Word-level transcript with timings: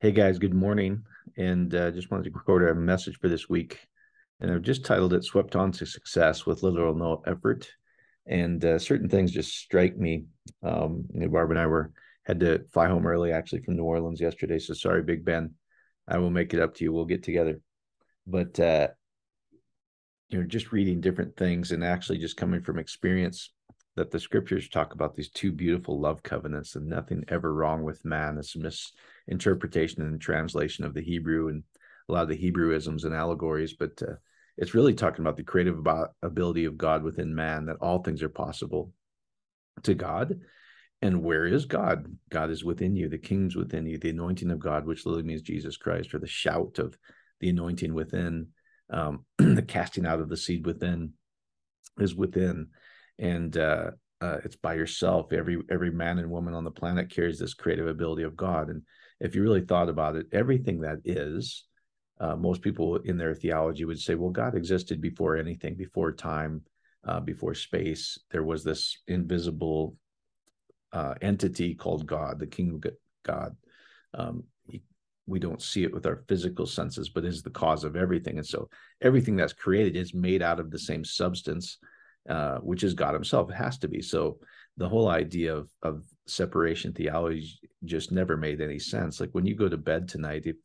Hey 0.00 0.12
guys, 0.12 0.38
good 0.38 0.54
morning. 0.54 1.02
And 1.36 1.74
uh, 1.74 1.90
just 1.90 2.08
wanted 2.08 2.22
to 2.26 2.30
record 2.30 2.70
a 2.70 2.72
message 2.72 3.18
for 3.18 3.28
this 3.28 3.48
week. 3.48 3.80
And 4.38 4.48
I've 4.48 4.62
just 4.62 4.84
titled 4.84 5.12
it 5.12 5.24
Swept 5.24 5.56
On 5.56 5.72
to 5.72 5.84
Success 5.84 6.46
with 6.46 6.62
Little 6.62 6.88
or 6.88 6.94
No 6.94 7.20
Effort. 7.26 7.68
And 8.24 8.64
uh, 8.64 8.78
certain 8.78 9.08
things 9.08 9.32
just 9.32 9.58
strike 9.58 9.96
me. 9.96 10.26
Um, 10.62 11.06
you 11.12 11.18
know, 11.18 11.28
Barb 11.28 11.50
and 11.50 11.58
I 11.58 11.66
were 11.66 11.90
had 12.26 12.38
to 12.38 12.62
fly 12.72 12.86
home 12.86 13.08
early 13.08 13.32
actually 13.32 13.62
from 13.62 13.74
New 13.74 13.82
Orleans 13.82 14.20
yesterday. 14.20 14.60
So 14.60 14.72
sorry, 14.72 15.02
Big 15.02 15.24
Ben. 15.24 15.54
I 16.06 16.18
will 16.18 16.30
make 16.30 16.54
it 16.54 16.60
up 16.60 16.76
to 16.76 16.84
you. 16.84 16.92
We'll 16.92 17.04
get 17.04 17.24
together. 17.24 17.60
But 18.24 18.60
uh, 18.60 18.88
you 20.28 20.38
know, 20.38 20.46
just 20.46 20.70
reading 20.70 21.00
different 21.00 21.36
things 21.36 21.72
and 21.72 21.82
actually 21.82 22.18
just 22.18 22.36
coming 22.36 22.62
from 22.62 22.78
experience 22.78 23.52
that 23.98 24.12
the 24.12 24.20
scriptures 24.20 24.68
talk 24.68 24.94
about 24.94 25.16
these 25.16 25.28
two 25.28 25.50
beautiful 25.50 26.00
love 26.00 26.22
covenants 26.22 26.76
and 26.76 26.86
nothing 26.86 27.24
ever 27.26 27.52
wrong 27.52 27.82
with 27.82 28.04
man. 28.04 28.38
It's 28.38 28.56
misinterpretation 28.56 30.02
and 30.02 30.20
translation 30.20 30.84
of 30.84 30.94
the 30.94 31.02
Hebrew 31.02 31.48
and 31.48 31.64
a 32.08 32.12
lot 32.12 32.22
of 32.22 32.28
the 32.28 32.38
Hebrewisms 32.38 33.04
and 33.04 33.12
allegories, 33.12 33.74
but 33.74 34.00
uh, 34.00 34.14
it's 34.56 34.72
really 34.72 34.94
talking 34.94 35.24
about 35.24 35.36
the 35.36 35.42
creative 35.42 35.84
ability 36.22 36.64
of 36.64 36.78
God 36.78 37.02
within 37.02 37.34
man, 37.34 37.66
that 37.66 37.78
all 37.80 37.98
things 37.98 38.22
are 38.22 38.28
possible 38.28 38.92
to 39.82 39.94
God. 39.94 40.38
And 41.02 41.24
where 41.24 41.46
is 41.46 41.64
God? 41.64 42.06
God 42.30 42.50
is 42.50 42.64
within 42.64 42.94
you. 42.94 43.08
The 43.08 43.18
king's 43.18 43.56
within 43.56 43.84
you. 43.84 43.98
The 43.98 44.10
anointing 44.10 44.52
of 44.52 44.60
God, 44.60 44.86
which 44.86 45.06
literally 45.06 45.26
means 45.26 45.42
Jesus 45.42 45.76
Christ, 45.76 46.14
or 46.14 46.20
the 46.20 46.28
shout 46.28 46.78
of 46.78 46.96
the 47.40 47.48
anointing 47.48 47.94
within, 47.94 48.48
um, 48.90 49.24
the 49.38 49.62
casting 49.62 50.06
out 50.06 50.20
of 50.20 50.28
the 50.28 50.36
seed 50.36 50.66
within 50.66 51.14
is 51.98 52.14
within 52.14 52.68
and 53.18 53.56
uh, 53.56 53.90
uh, 54.20 54.38
it's 54.44 54.56
by 54.56 54.74
yourself. 54.74 55.32
Every 55.32 55.58
every 55.70 55.90
man 55.90 56.18
and 56.18 56.30
woman 56.30 56.54
on 56.54 56.64
the 56.64 56.70
planet 56.70 57.10
carries 57.10 57.38
this 57.38 57.54
creative 57.54 57.86
ability 57.86 58.22
of 58.22 58.36
God, 58.36 58.68
and 58.70 58.82
if 59.20 59.34
you 59.34 59.42
really 59.42 59.62
thought 59.62 59.88
about 59.88 60.16
it, 60.16 60.26
everything 60.32 60.80
that 60.80 60.98
is, 61.04 61.64
uh, 62.20 62.36
most 62.36 62.62
people 62.62 62.96
in 62.96 63.16
their 63.16 63.34
theology 63.34 63.84
would 63.84 64.00
say, 64.00 64.14
well, 64.14 64.30
God 64.30 64.54
existed 64.54 65.00
before 65.00 65.36
anything, 65.36 65.74
before 65.74 66.12
time, 66.12 66.62
uh, 67.06 67.20
before 67.20 67.54
space. 67.54 68.18
There 68.30 68.44
was 68.44 68.62
this 68.62 68.98
invisible 69.08 69.96
uh, 70.92 71.14
entity 71.20 71.74
called 71.74 72.06
God, 72.06 72.38
the 72.38 72.46
King 72.46 72.80
of 72.84 72.92
God. 73.24 73.56
Um, 74.14 74.44
we 75.28 75.38
don't 75.38 75.62
see 75.62 75.84
it 75.84 75.92
with 75.92 76.06
our 76.06 76.24
physical 76.26 76.66
senses, 76.66 77.10
but 77.10 77.24
is 77.24 77.42
the 77.42 77.50
cause 77.50 77.84
of 77.84 77.96
everything. 77.96 78.38
And 78.38 78.46
so 78.46 78.68
everything 79.02 79.36
that's 79.36 79.52
created 79.52 79.94
is 79.94 80.14
made 80.14 80.42
out 80.42 80.58
of 80.58 80.70
the 80.70 80.78
same 80.78 81.04
substance 81.04 81.76
uh, 82.28 82.58
which 82.58 82.82
is 82.82 82.94
God 82.94 83.14
Himself. 83.14 83.50
It 83.50 83.54
has 83.54 83.78
to 83.78 83.88
be. 83.88 84.02
So 84.02 84.38
the 84.76 84.88
whole 84.88 85.08
idea 85.08 85.54
of 85.54 85.70
of 85.82 86.04
separation 86.26 86.92
theology 86.92 87.58
just 87.84 88.12
never 88.12 88.36
made 88.36 88.60
any 88.60 88.78
sense. 88.78 89.20
Like 89.20 89.30
when 89.32 89.46
you 89.46 89.54
go 89.54 89.68
to 89.68 89.76
bed 89.76 90.08
tonight, 90.08 90.42
if, 90.44 90.56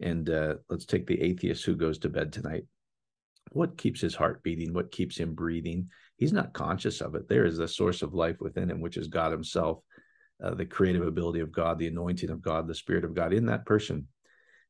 and 0.00 0.28
uh, 0.28 0.54
let's 0.68 0.84
take 0.84 1.06
the 1.06 1.20
atheist 1.20 1.64
who 1.64 1.76
goes 1.76 1.98
to 2.00 2.08
bed 2.08 2.32
tonight. 2.32 2.64
What 3.52 3.78
keeps 3.78 4.00
his 4.00 4.14
heart 4.14 4.42
beating? 4.42 4.72
What 4.72 4.90
keeps 4.90 5.16
him 5.16 5.34
breathing? 5.34 5.90
He's 6.16 6.32
not 6.32 6.52
conscious 6.52 7.00
of 7.00 7.14
it. 7.14 7.28
There 7.28 7.44
is 7.44 7.58
the 7.58 7.68
source 7.68 8.02
of 8.02 8.14
life 8.14 8.36
within 8.40 8.70
him, 8.70 8.80
which 8.80 8.96
is 8.96 9.08
God 9.08 9.32
Himself, 9.32 9.80
uh, 10.42 10.54
the 10.54 10.64
creative 10.64 11.06
ability 11.06 11.40
of 11.40 11.52
God, 11.52 11.78
the 11.78 11.86
anointing 11.86 12.30
of 12.30 12.42
God, 12.42 12.66
the 12.66 12.74
Spirit 12.74 13.04
of 13.04 13.14
God 13.14 13.32
in 13.32 13.46
that 13.46 13.66
person. 13.66 14.08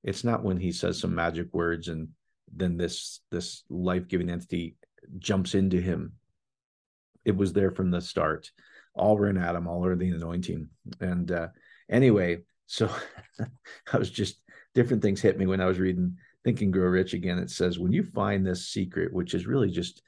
It's 0.02 0.24
not 0.24 0.42
when 0.42 0.58
he 0.58 0.72
says 0.72 1.00
some 1.00 1.14
magic 1.14 1.48
words 1.52 1.88
and 1.88 2.08
then 2.54 2.76
this 2.76 3.20
this 3.30 3.64
life 3.70 4.06
giving 4.06 4.30
entity 4.30 4.76
jumps 5.18 5.54
into 5.54 5.80
him 5.80 6.12
it 7.24 7.36
was 7.36 7.52
there 7.52 7.70
from 7.70 7.90
the 7.90 8.00
start. 8.00 8.50
All 8.94 9.16
were 9.16 9.28
in 9.28 9.36
Adam, 9.36 9.66
all 9.66 9.84
are 9.84 9.96
the 9.96 10.10
anointing. 10.10 10.68
And 11.00 11.30
uh, 11.30 11.48
anyway, 11.90 12.42
so 12.66 12.88
I 13.92 13.98
was 13.98 14.10
just 14.10 14.40
different 14.74 15.02
things 15.02 15.20
hit 15.20 15.38
me 15.38 15.46
when 15.46 15.60
I 15.60 15.66
was 15.66 15.78
reading 15.78 16.16
Think 16.44 16.60
and 16.60 16.72
Grow 16.72 16.88
Rich 16.88 17.14
again. 17.14 17.38
It 17.38 17.50
says, 17.50 17.78
when 17.78 17.92
you 17.92 18.04
find 18.14 18.46
this 18.46 18.68
secret, 18.68 19.12
which 19.12 19.34
is 19.34 19.46
really 19.46 19.70
just 19.70 20.02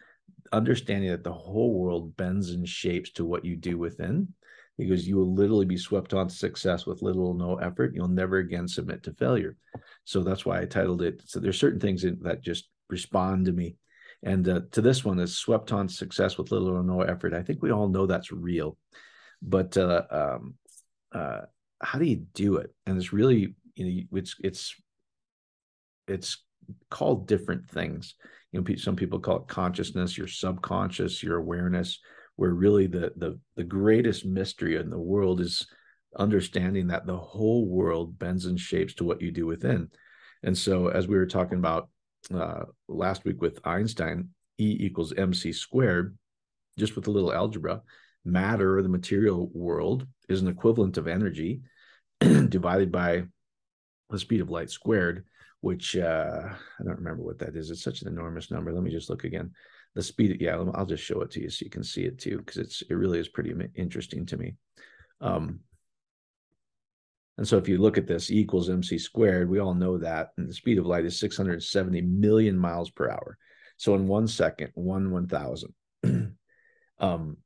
understanding 0.52 1.10
that 1.10 1.24
the 1.24 1.32
whole 1.32 1.74
world 1.74 2.16
bends 2.16 2.50
and 2.50 2.68
shapes 2.68 3.10
to 3.12 3.24
what 3.24 3.44
you 3.44 3.56
do 3.56 3.78
within, 3.78 4.32
because 4.78 5.08
you 5.08 5.16
will 5.16 5.34
literally 5.34 5.64
be 5.64 5.76
swept 5.76 6.12
on 6.12 6.28
to 6.28 6.34
success 6.34 6.86
with 6.86 7.02
little 7.02 7.28
or 7.28 7.34
no 7.34 7.56
effort. 7.56 7.94
You'll 7.94 8.08
never 8.08 8.38
again 8.38 8.68
submit 8.68 9.02
to 9.04 9.14
failure. 9.14 9.56
So 10.04 10.22
that's 10.22 10.44
why 10.44 10.60
I 10.60 10.66
titled 10.66 11.02
it. 11.02 11.22
So 11.24 11.40
there's 11.40 11.58
certain 11.58 11.80
things 11.80 12.04
that 12.22 12.42
just 12.42 12.68
respond 12.88 13.46
to 13.46 13.52
me 13.52 13.76
and 14.22 14.48
uh, 14.48 14.60
to 14.72 14.80
this 14.80 15.04
one 15.04 15.18
is 15.18 15.36
swept 15.36 15.72
on 15.72 15.88
success 15.88 16.38
with 16.38 16.50
little 16.50 16.70
or 16.70 16.82
no 16.82 17.02
effort. 17.02 17.34
I 17.34 17.42
think 17.42 17.62
we 17.62 17.70
all 17.70 17.88
know 17.88 18.06
that's 18.06 18.32
real, 18.32 18.76
but 19.42 19.76
uh, 19.76 20.02
um, 20.10 20.54
uh, 21.12 21.42
how 21.82 21.98
do 21.98 22.04
you 22.04 22.26
do 22.34 22.56
it? 22.56 22.74
And 22.86 22.96
it's 22.96 23.12
really, 23.12 23.54
you 23.74 23.84
know, 23.84 24.18
it's 24.18 24.36
it's 24.42 24.74
it's 26.08 26.42
called 26.90 27.28
different 27.28 27.68
things. 27.68 28.14
You 28.52 28.60
know, 28.60 28.76
some 28.76 28.96
people 28.96 29.20
call 29.20 29.38
it 29.38 29.48
consciousness, 29.48 30.16
your 30.16 30.28
subconscious, 30.28 31.22
your 31.22 31.36
awareness. 31.36 32.00
Where 32.36 32.52
really 32.52 32.86
the 32.86 33.12
the 33.16 33.38
the 33.56 33.64
greatest 33.64 34.26
mystery 34.26 34.76
in 34.76 34.90
the 34.90 34.98
world 34.98 35.40
is 35.40 35.66
understanding 36.18 36.88
that 36.88 37.06
the 37.06 37.16
whole 37.16 37.66
world 37.66 38.18
bends 38.18 38.46
and 38.46 38.58
shapes 38.58 38.94
to 38.94 39.04
what 39.04 39.20
you 39.20 39.30
do 39.30 39.46
within. 39.46 39.88
And 40.42 40.56
so, 40.56 40.88
as 40.88 41.08
we 41.08 41.16
were 41.16 41.26
talking 41.26 41.58
about 41.58 41.88
uh, 42.34 42.64
last 42.88 43.24
week 43.24 43.40
with 43.40 43.60
Einstein, 43.64 44.30
E 44.58 44.76
equals 44.80 45.12
mc 45.16 45.52
squared, 45.52 46.16
just 46.78 46.96
with 46.96 47.06
a 47.06 47.10
little 47.10 47.32
algebra, 47.32 47.82
matter, 48.24 48.82
the 48.82 48.88
material 48.88 49.50
world, 49.52 50.06
is 50.28 50.42
an 50.42 50.48
equivalent 50.48 50.96
of 50.96 51.06
energy 51.06 51.60
divided 52.20 52.90
by 52.90 53.24
the 54.10 54.18
speed 54.18 54.40
of 54.40 54.50
light 54.50 54.70
squared, 54.70 55.24
which 55.60 55.96
uh, 55.96 56.42
I 56.44 56.84
don't 56.84 56.98
remember 56.98 57.22
what 57.22 57.38
that 57.40 57.56
is. 57.56 57.70
It's 57.70 57.82
such 57.82 58.02
an 58.02 58.08
enormous 58.08 58.50
number. 58.50 58.72
Let 58.72 58.82
me 58.82 58.90
just 58.90 59.10
look 59.10 59.24
again. 59.24 59.52
The 59.94 60.02
speed, 60.02 60.36
yeah, 60.40 60.62
I'll 60.74 60.86
just 60.86 61.04
show 61.04 61.22
it 61.22 61.30
to 61.32 61.40
you 61.40 61.48
so 61.48 61.64
you 61.64 61.70
can 61.70 61.84
see 61.84 62.04
it 62.04 62.18
too, 62.18 62.38
because 62.38 62.58
it's 62.58 62.82
it 62.82 62.94
really 62.94 63.18
is 63.18 63.28
pretty 63.28 63.54
interesting 63.74 64.26
to 64.26 64.36
me. 64.36 64.54
Um, 65.20 65.60
and 67.38 67.46
so 67.46 67.58
if 67.58 67.68
you 67.68 67.78
look 67.78 67.98
at 67.98 68.06
this, 68.06 68.30
E 68.30 68.38
equals 68.38 68.70
mc 68.70 68.98
squared, 68.98 69.50
we 69.50 69.58
all 69.58 69.74
know 69.74 69.98
that. 69.98 70.30
And 70.36 70.48
the 70.48 70.54
speed 70.54 70.78
of 70.78 70.86
light 70.86 71.04
is 71.04 71.18
670 71.18 72.00
million 72.02 72.56
miles 72.56 72.90
per 72.90 73.10
hour. 73.10 73.36
So 73.76 73.94
in 73.94 74.08
one 74.08 74.26
second, 74.26 74.70
one 74.74 75.10
1,000, 75.10 75.74
um, 76.98 77.36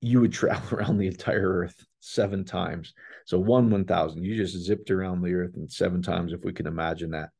you 0.00 0.20
would 0.20 0.32
travel 0.34 0.78
around 0.78 0.98
the 0.98 1.06
entire 1.06 1.48
earth 1.48 1.84
seven 2.00 2.44
times. 2.44 2.92
So 3.26 3.38
one 3.38 3.70
1,000, 3.70 4.24
you 4.24 4.36
just 4.36 4.56
zipped 4.56 4.90
around 4.90 5.22
the 5.22 5.34
earth 5.34 5.56
in 5.56 5.68
seven 5.68 6.02
times, 6.02 6.32
if 6.32 6.44
we 6.44 6.52
can 6.52 6.66
imagine 6.66 7.12
that. 7.12 7.30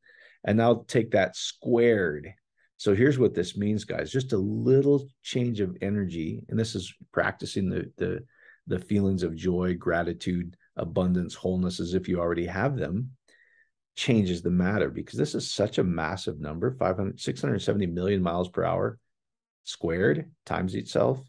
And 0.45 0.57
now 0.57 0.85
take 0.87 1.11
that 1.11 1.35
squared. 1.35 2.31
So 2.77 2.95
here's 2.95 3.19
what 3.19 3.33
this 3.33 3.57
means, 3.57 3.83
guys. 3.83 4.11
Just 4.11 4.33
a 4.33 4.37
little 4.37 5.07
change 5.23 5.59
of 5.59 5.77
energy. 5.81 6.43
And 6.49 6.57
this 6.57 6.75
is 6.75 6.93
practicing 7.11 7.69
the, 7.69 7.91
the, 7.97 8.19
the 8.67 8.79
feelings 8.79 9.23
of 9.23 9.35
joy, 9.35 9.75
gratitude, 9.75 10.55
abundance, 10.77 11.33
wholeness 11.33 11.79
as 11.79 11.93
if 11.93 12.07
you 12.07 12.19
already 12.19 12.45
have 12.45 12.75
them 12.75 13.11
changes 13.95 14.41
the 14.41 14.49
matter 14.49 14.89
because 14.89 15.17
this 15.17 15.35
is 15.35 15.49
such 15.49 15.77
a 15.77 15.83
massive 15.83 16.39
number 16.39 16.71
500 16.71 17.19
670 17.19 17.85
million 17.87 18.21
miles 18.21 18.49
per 18.49 18.63
hour 18.63 18.99
squared 19.63 20.31
times 20.45 20.75
itself. 20.75 21.21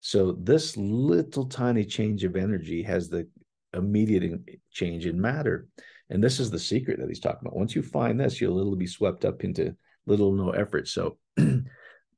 So 0.00 0.32
this 0.32 0.76
little 0.76 1.46
tiny 1.46 1.84
change 1.84 2.22
of 2.22 2.36
energy 2.36 2.82
has 2.84 3.08
the 3.08 3.28
immediate 3.74 4.40
change 4.70 5.06
in 5.06 5.20
matter. 5.20 5.66
And 6.08 6.22
this 6.22 6.38
is 6.38 6.50
the 6.50 6.58
secret 6.58 7.00
that 7.00 7.08
he's 7.08 7.18
talking 7.18 7.40
about. 7.42 7.56
Once 7.56 7.74
you 7.74 7.82
find 7.82 8.20
this 8.20 8.40
you'll 8.40 8.54
literally 8.54 8.78
be 8.78 8.86
swept 8.86 9.24
up 9.24 9.42
into 9.42 9.74
little 10.06 10.32
no 10.32 10.50
effort. 10.50 10.86
So 10.86 11.18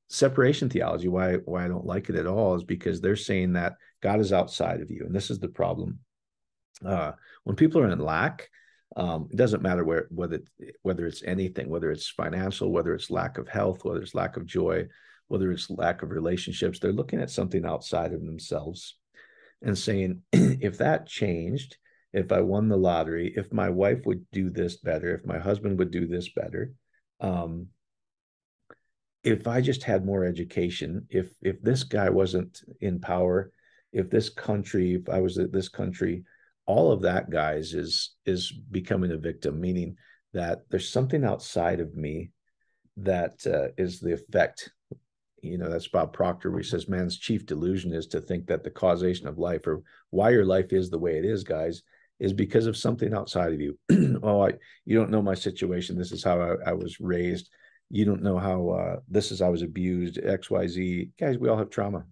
separation 0.09 0.71
theology 0.71 1.07
why 1.07 1.35
why 1.45 1.65
i 1.65 1.69
don't 1.69 1.85
like 1.85 2.09
it 2.09 2.17
at 2.17 2.27
all 2.27 2.55
is 2.55 2.65
because 2.65 3.01
they're 3.01 3.15
saying 3.15 3.53
that 3.53 3.75
god 4.03 4.21
is 4.21 4.33
outside 4.33 4.81
of 4.81 4.91
you 4.91 5.05
and 5.05 5.15
this 5.15 5.31
is 5.31 5.39
the 5.39 5.49
problem 5.49 5.99
uh, 6.85 7.13
when 7.45 7.57
people 7.57 7.81
are 7.81 7.91
in 7.91 7.99
lack, 7.99 8.49
um, 8.97 9.29
it 9.31 9.37
doesn't 9.37 9.63
matter 9.63 9.85
where 9.85 10.07
whether 10.11 10.41
whether 10.83 11.07
it's 11.07 11.23
anything, 11.23 11.69
whether 11.69 11.91
it's 11.91 12.09
financial, 12.09 12.73
whether 12.73 12.95
it's 12.95 13.11
lack 13.11 13.39
of 13.39 13.49
health, 13.49 13.85
whether 13.85 14.01
it's 14.01 14.15
lack 14.15 14.37
of 14.37 14.47
joy, 14.47 14.87
whether 15.29 15.53
it's 15.53 15.71
lack 15.71 16.03
of 16.03 16.11
relationships. 16.11 16.79
They're 16.79 16.93
looking 16.93 17.21
at 17.21 17.31
something 17.31 17.65
outside 17.65 18.13
of 18.13 18.25
themselves 18.25 18.97
and 19.63 19.77
saying, 19.77 20.23
if 20.33 20.79
that 20.79 21.07
changed, 21.07 21.77
if 22.13 22.33
I 22.33 22.41
won 22.41 22.69
the 22.69 22.77
lottery, 22.77 23.33
if 23.37 23.53
my 23.53 23.69
wife 23.69 24.01
would 24.07 24.25
do 24.33 24.51
this 24.51 24.77
better, 24.77 25.15
if 25.15 25.27
my 25.27 25.39
husband 25.39 25.79
would 25.79 25.91
do 25.91 26.07
this 26.07 26.31
better, 26.31 26.73
um, 27.21 27.69
if 29.23 29.47
I 29.47 29.61
just 29.61 29.83
had 29.83 30.07
more 30.07 30.25
education, 30.25 31.07
if 31.11 31.31
if 31.43 31.61
this 31.61 31.85
guy 31.85 32.09
wasn't 32.09 32.61
in 32.81 33.01
power, 33.01 33.53
if 33.93 34.09
this 34.11 34.31
country, 34.31 34.95
if 34.95 35.09
I 35.09 35.21
was 35.21 35.39
at 35.39 35.53
this 35.53 35.69
country 35.69 36.25
all 36.69 36.93
of 36.93 37.03
that 37.03 37.31
guys 37.31 37.75
is 37.75 38.15
is 38.25 38.53
becoming 38.71 39.11
a 39.11 39.17
victim 39.17 39.61
meaning 39.61 39.97
that 40.33 40.61
there's 40.71 40.93
something 40.93 41.25
outside 41.25 41.81
of 41.81 41.97
me 41.97 42.31
that 42.97 43.35
uh, 43.47 43.73
is 43.77 43.99
the 43.99 44.13
effect 44.13 44.71
you 45.43 45.59
know 45.59 45.69
that's 45.69 45.89
bob 45.89 46.13
proctor 46.13 46.51
where 46.51 46.61
he 46.61 46.67
says 46.67 46.89
man's 46.89 47.19
chief 47.19 47.47
delusion 47.47 47.93
is 47.93 48.07
to 48.07 48.21
think 48.21 48.47
that 48.47 48.63
the 48.63 48.71
causation 48.71 49.27
of 49.27 49.39
life 49.39 49.67
or 49.67 49.83
why 50.11 50.31
your 50.31 50.45
life 50.45 50.73
is 50.73 50.91
the 50.91 50.99
way 50.99 51.17
it 51.19 51.25
is 51.25 51.43
guys 51.43 51.83
is 52.21 52.33
because 52.33 52.67
of 52.67 52.77
something 52.77 53.15
outside 53.15 53.53
of 53.53 53.61
you. 53.61 53.79
oh, 54.23 54.47
I, 54.47 54.55
you 54.85 54.99
don't 54.99 55.11
know 55.11 55.23
my 55.23 55.35
situation. 55.35 55.97
This 55.97 56.13
is 56.13 56.25
how 56.25 56.41
I, 56.41 56.71
I 56.71 56.73
was 56.73 57.01
raised. 57.01 57.49
You 57.91 58.05
don't 58.05 58.23
know 58.23 58.39
how 58.39 58.69
uh, 58.71 58.97
this 59.09 59.31
is 59.31 59.41
I 59.41 59.49
was 59.49 59.63
abused. 59.63 60.19
X, 60.23 60.51
Y, 60.51 60.67
Z. 60.67 61.11
Guys, 61.19 61.39
we 61.39 61.49
all 61.49 61.57
have 61.57 61.71
trauma. 61.71 62.05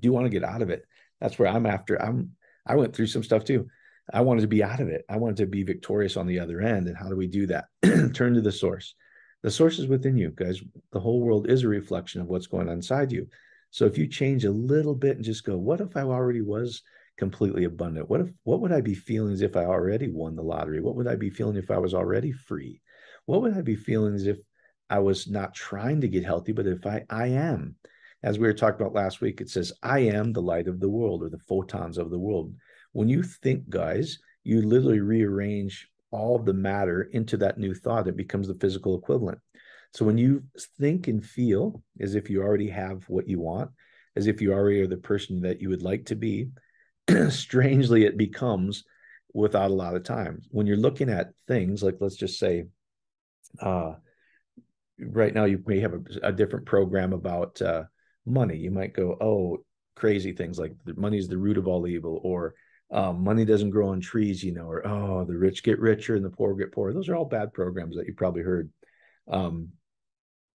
Do 0.00 0.06
you 0.06 0.12
want 0.12 0.26
to 0.26 0.30
get 0.30 0.44
out 0.44 0.62
of 0.62 0.70
it? 0.70 0.84
That's 1.20 1.38
where 1.38 1.48
I'm 1.48 1.66
after. 1.66 2.00
I'm. 2.00 2.32
I 2.66 2.76
went 2.76 2.94
through 2.94 3.06
some 3.06 3.22
stuff 3.22 3.44
too. 3.44 3.68
I 4.12 4.20
wanted 4.20 4.42
to 4.42 4.48
be 4.48 4.62
out 4.62 4.80
of 4.80 4.88
it. 4.88 5.04
I 5.08 5.16
wanted 5.16 5.38
to 5.38 5.46
be 5.46 5.62
victorious 5.62 6.16
on 6.16 6.26
the 6.26 6.40
other 6.40 6.60
end. 6.60 6.88
And 6.88 6.96
how 6.96 7.08
do 7.08 7.16
we 7.16 7.26
do 7.26 7.46
that? 7.46 7.66
Turn 8.14 8.34
to 8.34 8.40
the 8.40 8.52
source. 8.52 8.94
The 9.42 9.50
source 9.50 9.78
is 9.78 9.86
within 9.86 10.16
you, 10.16 10.30
guys. 10.34 10.60
The 10.92 11.00
whole 11.00 11.20
world 11.20 11.50
is 11.50 11.62
a 11.62 11.68
reflection 11.68 12.20
of 12.20 12.28
what's 12.28 12.46
going 12.46 12.68
on 12.68 12.74
inside 12.74 13.12
you. 13.12 13.28
So 13.70 13.86
if 13.86 13.98
you 13.98 14.06
change 14.06 14.44
a 14.44 14.50
little 14.50 14.94
bit 14.94 15.16
and 15.16 15.24
just 15.24 15.44
go, 15.44 15.56
what 15.56 15.80
if 15.80 15.96
I 15.96 16.02
already 16.02 16.42
was 16.42 16.82
completely 17.18 17.64
abundant? 17.64 18.08
What 18.08 18.20
if 18.20 18.30
what 18.44 18.60
would 18.60 18.72
I 18.72 18.80
be 18.80 18.94
feeling 18.94 19.32
as 19.32 19.42
if 19.42 19.56
I 19.56 19.64
already 19.64 20.08
won 20.08 20.36
the 20.36 20.42
lottery? 20.42 20.80
What 20.80 20.96
would 20.96 21.08
I 21.08 21.16
be 21.16 21.30
feeling 21.30 21.56
if 21.56 21.70
I 21.70 21.78
was 21.78 21.94
already 21.94 22.32
free? 22.32 22.80
What 23.26 23.42
would 23.42 23.56
I 23.56 23.62
be 23.62 23.76
feeling 23.76 24.14
as 24.14 24.26
if 24.26 24.38
I 24.88 24.98
was 25.00 25.28
not 25.28 25.54
trying 25.54 26.02
to 26.02 26.08
get 26.08 26.24
healthy, 26.24 26.52
but 26.52 26.66
if 26.66 26.86
I 26.86 27.04
I 27.08 27.28
am? 27.28 27.76
As 28.24 28.38
we 28.38 28.46
were 28.46 28.54
talking 28.54 28.80
about 28.80 28.94
last 28.94 29.20
week, 29.20 29.42
it 29.42 29.50
says, 29.50 29.70
I 29.82 29.98
am 29.98 30.32
the 30.32 30.40
light 30.40 30.66
of 30.66 30.80
the 30.80 30.88
world 30.88 31.22
or 31.22 31.28
the 31.28 31.38
photons 31.38 31.98
of 31.98 32.08
the 32.08 32.18
world. 32.18 32.54
When 32.92 33.06
you 33.06 33.22
think, 33.22 33.68
guys, 33.68 34.18
you 34.44 34.62
literally 34.62 35.00
rearrange 35.00 35.90
all 36.10 36.38
the 36.38 36.54
matter 36.54 37.02
into 37.12 37.36
that 37.36 37.58
new 37.58 37.74
thought. 37.74 38.08
It 38.08 38.16
becomes 38.16 38.48
the 38.48 38.54
physical 38.54 38.96
equivalent. 38.96 39.40
So 39.92 40.06
when 40.06 40.16
you 40.16 40.42
think 40.78 41.06
and 41.06 41.22
feel 41.22 41.82
as 42.00 42.14
if 42.14 42.30
you 42.30 42.42
already 42.42 42.70
have 42.70 43.04
what 43.08 43.28
you 43.28 43.40
want, 43.40 43.70
as 44.16 44.26
if 44.26 44.40
you 44.40 44.54
already 44.54 44.80
are 44.80 44.86
the 44.86 44.96
person 44.96 45.42
that 45.42 45.60
you 45.60 45.68
would 45.68 45.82
like 45.82 46.06
to 46.06 46.14
be, 46.14 46.48
strangely 47.28 48.06
it 48.06 48.16
becomes 48.16 48.84
without 49.34 49.70
a 49.70 49.74
lot 49.74 49.96
of 49.96 50.02
time. 50.02 50.40
When 50.50 50.66
you're 50.66 50.78
looking 50.78 51.10
at 51.10 51.34
things 51.46 51.82
like, 51.82 51.96
let's 52.00 52.16
just 52.16 52.38
say, 52.38 52.64
uh, 53.60 53.96
right 54.98 55.34
now 55.34 55.44
you 55.44 55.62
may 55.66 55.80
have 55.80 55.92
a, 55.92 56.00
a 56.22 56.32
different 56.32 56.64
program 56.64 57.12
about 57.12 57.60
uh, 57.60 57.84
money. 58.26 58.56
You 58.56 58.70
might 58.70 58.94
go, 58.94 59.16
oh, 59.20 59.64
crazy 59.96 60.32
things 60.32 60.58
like 60.58 60.74
money 60.96 61.18
is 61.18 61.28
the 61.28 61.38
root 61.38 61.58
of 61.58 61.68
all 61.68 61.86
evil, 61.86 62.20
or 62.22 62.54
um, 62.90 63.22
money 63.24 63.44
doesn't 63.44 63.70
grow 63.70 63.88
on 63.88 64.00
trees, 64.00 64.42
you 64.42 64.52
know, 64.52 64.66
or 64.66 64.86
oh, 64.86 65.24
the 65.24 65.36
rich 65.36 65.62
get 65.62 65.80
richer 65.80 66.16
and 66.16 66.24
the 66.24 66.30
poor 66.30 66.54
get 66.54 66.72
poorer. 66.72 66.92
Those 66.92 67.08
are 67.08 67.16
all 67.16 67.24
bad 67.24 67.52
programs 67.52 67.96
that 67.96 68.06
you 68.06 68.14
probably 68.14 68.42
heard. 68.42 68.70
Um, 69.28 69.70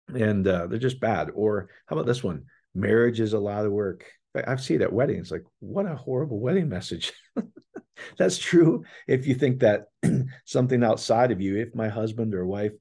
and 0.07 0.47
uh, 0.47 0.67
they're 0.67 0.79
just 0.79 0.99
bad. 0.99 1.29
Or 1.33 1.69
how 1.85 1.95
about 1.95 2.05
this 2.05 2.23
one? 2.23 2.45
Marriage 2.73 3.19
is 3.19 3.33
a 3.33 3.39
lot 3.39 3.65
of 3.65 3.71
work. 3.71 4.05
I've 4.35 4.61
seen 4.61 4.81
at 4.81 4.93
weddings. 4.93 5.31
Like, 5.31 5.43
what 5.59 5.85
a 5.85 5.95
horrible 5.95 6.39
wedding 6.39 6.69
message. 6.69 7.11
That's 8.17 8.37
true 8.37 8.83
if 9.07 9.27
you 9.27 9.35
think 9.35 9.59
that 9.59 9.85
something 10.45 10.83
outside 10.83 11.31
of 11.31 11.41
you, 11.41 11.57
if 11.57 11.75
my 11.75 11.89
husband 11.89 12.33
or 12.33 12.45
wife 12.45 12.71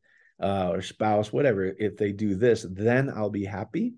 uh, 0.40 0.70
or 0.70 0.82
spouse, 0.82 1.32
whatever, 1.32 1.64
if 1.64 1.96
they 1.96 2.12
do 2.12 2.34
this, 2.34 2.66
then 2.70 3.10
I'll 3.10 3.30
be 3.30 3.44
happy. 3.44 3.94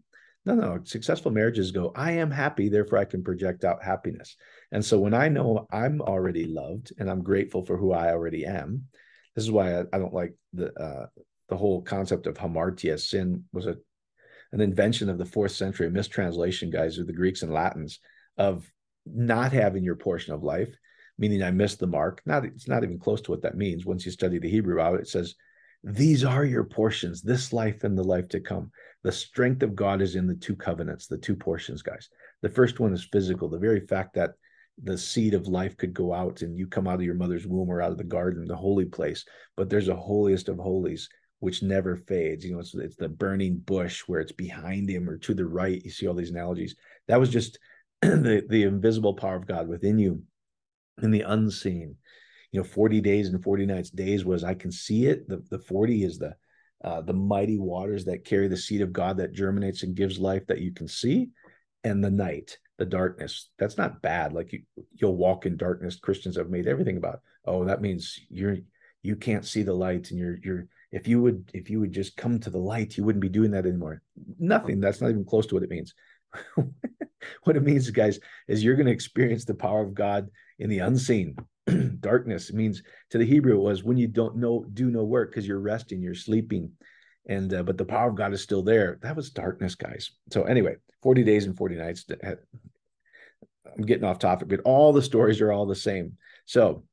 No, 0.46 0.54
no. 0.54 0.81
Successful 0.84 1.31
marriages 1.31 1.70
go, 1.70 1.92
I 1.94 2.12
am 2.12 2.31
happy, 2.31 2.69
therefore 2.69 2.98
I 2.98 3.04
can 3.04 3.22
project 3.22 3.64
out 3.64 3.82
happiness. 3.82 4.37
And 4.72 4.84
so 4.84 4.98
when 4.98 5.12
I 5.12 5.28
know 5.28 5.66
I'm 5.70 6.00
already 6.00 6.46
loved 6.46 6.92
and 6.98 7.10
I'm 7.10 7.22
grateful 7.22 7.64
for 7.64 7.76
who 7.76 7.92
I 7.92 8.10
already 8.10 8.46
am, 8.46 8.84
this 9.34 9.44
is 9.44 9.50
why 9.50 9.81
I, 9.81 9.84
I 9.92 9.98
don't 9.98 10.14
like 10.14 10.34
the 10.52 10.72
uh, 10.72 11.06
the 11.48 11.56
whole 11.56 11.82
concept 11.82 12.26
of 12.26 12.37
hamartia. 12.37 12.98
Sin 12.98 13.44
was 13.52 13.66
a 13.66 13.76
an 14.52 14.60
invention 14.60 15.08
of 15.08 15.19
the 15.19 15.26
fourth 15.26 15.52
century, 15.52 15.88
mistranslation, 15.90 16.70
guys, 16.70 16.98
of 16.98 17.06
the 17.06 17.12
Greeks 17.12 17.42
and 17.42 17.52
Latins 17.52 18.00
of 18.37 18.69
not 19.06 19.52
having 19.52 19.84
your 19.84 19.94
portion 19.94 20.34
of 20.34 20.42
life, 20.42 20.75
meaning 21.19 21.42
I 21.42 21.50
missed 21.50 21.78
the 21.78 21.87
mark. 21.87 22.22
Not 22.25 22.44
it's 22.44 22.69
not 22.69 22.82
even 22.82 22.98
close 22.98 23.20
to 23.22 23.31
what 23.31 23.42
that 23.42 23.56
means. 23.56 23.84
Once 23.84 24.06
you 24.06 24.12
study 24.12 24.38
the 24.38 24.50
Hebrew 24.50 24.82
it 24.94 25.08
says, 25.08 25.34
These 25.82 26.24
are 26.24 26.44
your 26.44 26.64
portions, 26.64 27.22
this 27.22 27.52
life 27.52 27.84
and 27.84 27.96
the 27.96 28.04
life 28.04 28.28
to 28.28 28.40
come. 28.40 28.70
The 29.02 29.12
strength 29.12 29.62
of 29.62 29.74
God 29.74 30.02
is 30.02 30.14
in 30.14 30.26
the 30.26 30.34
two 30.34 30.54
covenants, 30.54 31.06
the 31.06 31.16
two 31.16 31.34
portions, 31.34 31.80
guys. 31.80 32.08
The 32.42 32.50
first 32.50 32.80
one 32.80 32.92
is 32.92 33.08
physical, 33.10 33.48
the 33.48 33.58
very 33.58 33.86
fact 33.86 34.14
that 34.14 34.32
the 34.82 34.98
seed 34.98 35.34
of 35.34 35.46
life 35.46 35.76
could 35.76 35.94
go 35.94 36.12
out 36.12 36.42
and 36.42 36.56
you 36.56 36.66
come 36.66 36.86
out 36.86 36.96
of 36.96 37.02
your 37.02 37.14
mother's 37.14 37.46
womb 37.46 37.70
or 37.70 37.82
out 37.82 37.92
of 37.92 37.98
the 37.98 38.04
garden, 38.04 38.46
the 38.46 38.56
holy 38.56 38.84
place. 38.84 39.24
But 39.56 39.70
there's 39.70 39.88
a 39.88 39.96
holiest 39.96 40.48
of 40.48 40.58
holies 40.58 41.08
which 41.38 41.62
never 41.62 41.96
fades. 41.96 42.44
You 42.44 42.52
know, 42.52 42.60
it's, 42.60 42.74
it's 42.74 42.96
the 42.96 43.08
burning 43.08 43.58
bush 43.58 44.02
where 44.06 44.20
it's 44.20 44.32
behind 44.32 44.88
him 44.88 45.08
or 45.08 45.16
to 45.18 45.34
the 45.34 45.46
right. 45.46 45.82
You 45.82 45.90
see 45.90 46.06
all 46.06 46.14
these 46.14 46.30
analogies. 46.30 46.76
That 47.08 47.20
was 47.20 47.30
just 47.30 47.58
the, 48.02 48.44
the 48.48 48.64
invisible 48.64 49.14
power 49.14 49.36
of 49.36 49.46
God 49.46 49.68
within 49.68 49.98
you 49.98 50.22
in 51.02 51.10
the 51.10 51.22
unseen. 51.22 51.96
You 52.52 52.61
know, 52.61 52.64
40 52.64 53.00
days 53.00 53.29
and 53.29 53.43
40 53.43 53.67
nights. 53.67 53.91
Days 53.91 54.25
was 54.25 54.44
I 54.44 54.55
can 54.55 54.73
see 54.73 55.06
it. 55.06 55.29
The, 55.29 55.43
the 55.50 55.58
40 55.58 56.05
is 56.05 56.19
the 56.19 56.35
uh, 56.82 57.02
the 57.02 57.12
mighty 57.12 57.58
waters 57.58 58.06
that 58.06 58.25
carry 58.25 58.49
the 58.49 58.56
seed 58.56 58.81
of 58.81 58.93
God 58.93 59.19
that 59.19 59.32
germinates 59.32 59.82
and 59.82 59.94
gives 59.94 60.19
life 60.19 60.47
that 60.47 60.61
you 60.61 60.73
can 60.73 60.88
see, 60.88 61.29
and 61.85 62.02
the 62.02 62.11
night, 62.11 62.58
the 62.79 62.87
darkness. 62.87 63.50
That's 63.58 63.76
not 63.76 64.00
bad. 64.00 64.32
Like 64.32 64.52
you, 64.52 64.62
you'll 64.94 65.17
walk 65.17 65.44
in 65.44 65.56
darkness. 65.56 66.00
Christians 66.00 66.37
have 66.37 66.49
made 66.49 66.67
everything 66.67 66.97
about. 66.97 67.20
Oh, 67.44 67.64
that 67.64 67.82
means 67.82 68.19
you're 68.31 68.56
you 69.02 69.17
can't 69.17 69.47
see 69.47 69.62
the 69.62 69.75
light, 69.75 70.11
and 70.11 70.19
you're 70.19 70.38
you're. 70.43 70.67
If 70.91 71.06
you 71.06 71.23
would 71.23 71.50
if 71.55 71.70
you 71.70 71.81
would 71.81 71.93
just 71.93 72.17
come 72.17 72.41
to 72.41 72.50
the 72.50 72.58
light, 72.58 72.97
you 72.97 73.05
wouldn't 73.05 73.23
be 73.23 73.29
doing 73.29 73.50
that 73.52 73.67
anymore. 73.67 74.02
Nothing. 74.38 74.81
That's 74.81 75.00
not 75.00 75.11
even 75.11 75.25
close 75.25 75.47
to 75.49 75.55
what 75.55 75.64
it 75.64 75.70
means. 75.70 75.94
what 77.44 77.56
it 77.56 77.62
means, 77.62 77.91
guys, 77.91 78.19
is 78.49 78.64
you're 78.64 78.76
going 78.76 78.87
to 78.87 78.93
experience 78.93 79.44
the 79.44 79.55
power 79.55 79.82
of 79.82 79.94
God 79.94 80.29
in 80.58 80.70
the 80.70 80.81
unseen. 80.81 81.37
darkness 82.00 82.52
means 82.52 82.82
to 83.11 83.19
the 83.19 83.25
Hebrew 83.25 83.56
it 83.56 83.62
was 83.62 83.84
when 83.84 83.96
you 83.96 84.08
don't 84.08 84.37
know 84.37 84.64
do 84.72 84.90
no 84.90 85.05
work 85.05 85.31
because 85.31 85.46
you're 85.46 85.61
resting, 85.61 86.02
you're 86.02 86.14
sleeping, 86.14 86.72
and 87.26 87.52
uh, 87.52 87.62
but 87.62 87.78
the 87.78 87.84
power 87.84 88.11
of 88.11 88.17
God 88.17 88.32
is 88.32 88.43
still 88.43 88.62
there. 88.62 88.99
That 89.02 89.17
was 89.17 89.31
darkness, 89.31 89.75
guys. 89.75 90.11
So 90.32 90.44
anyway, 90.44 90.76
forty 91.02 91.25
days 91.25 91.46
and 91.46 91.56
forty 91.56 91.76
nights. 91.76 92.06
I'm 93.76 93.82
getting 93.82 94.05
off 94.05 94.19
topic, 94.19 94.49
but 94.49 94.61
all 94.64 94.93
the 94.93 95.02
stories 95.02 95.40
are 95.40 95.52
all 95.52 95.67
the 95.67 95.75
same. 95.75 96.17
So, 96.46 96.84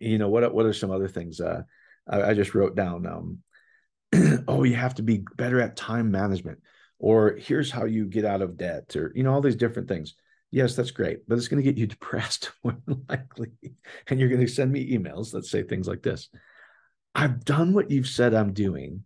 you 0.00 0.18
know 0.18 0.28
what? 0.28 0.52
What 0.52 0.66
are 0.66 0.72
some 0.72 0.90
other 0.90 1.08
things? 1.08 1.40
Uh, 1.40 1.62
I, 2.08 2.22
I 2.22 2.34
just 2.34 2.54
wrote 2.54 2.74
down. 2.74 3.06
Um, 3.06 3.38
oh, 4.48 4.64
you 4.64 4.74
have 4.74 4.96
to 4.96 5.02
be 5.02 5.24
better 5.36 5.60
at 5.60 5.76
time 5.76 6.10
management, 6.10 6.58
or 6.98 7.36
here's 7.36 7.70
how 7.70 7.84
you 7.84 8.06
get 8.06 8.24
out 8.24 8.42
of 8.42 8.56
debt, 8.56 8.96
or 8.96 9.12
you 9.14 9.22
know 9.22 9.32
all 9.32 9.40
these 9.40 9.56
different 9.56 9.88
things 9.88 10.14
yes, 10.52 10.76
that's 10.76 10.92
great, 10.92 11.26
but 11.26 11.36
it's 11.36 11.48
going 11.48 11.62
to 11.62 11.68
get 11.68 11.78
you 11.78 11.86
depressed 11.88 12.52
more 12.62 12.76
likely. 13.08 13.50
And 14.06 14.20
you're 14.20 14.28
going 14.28 14.40
to 14.40 14.46
send 14.46 14.70
me 14.70 14.96
emails 14.96 15.32
that 15.32 15.46
say 15.46 15.64
things 15.64 15.88
like 15.88 16.02
this 16.02 16.28
I've 17.14 17.44
done 17.44 17.72
what 17.72 17.90
you've 17.90 18.06
said 18.06 18.34
I'm 18.34 18.52
doing, 18.52 19.04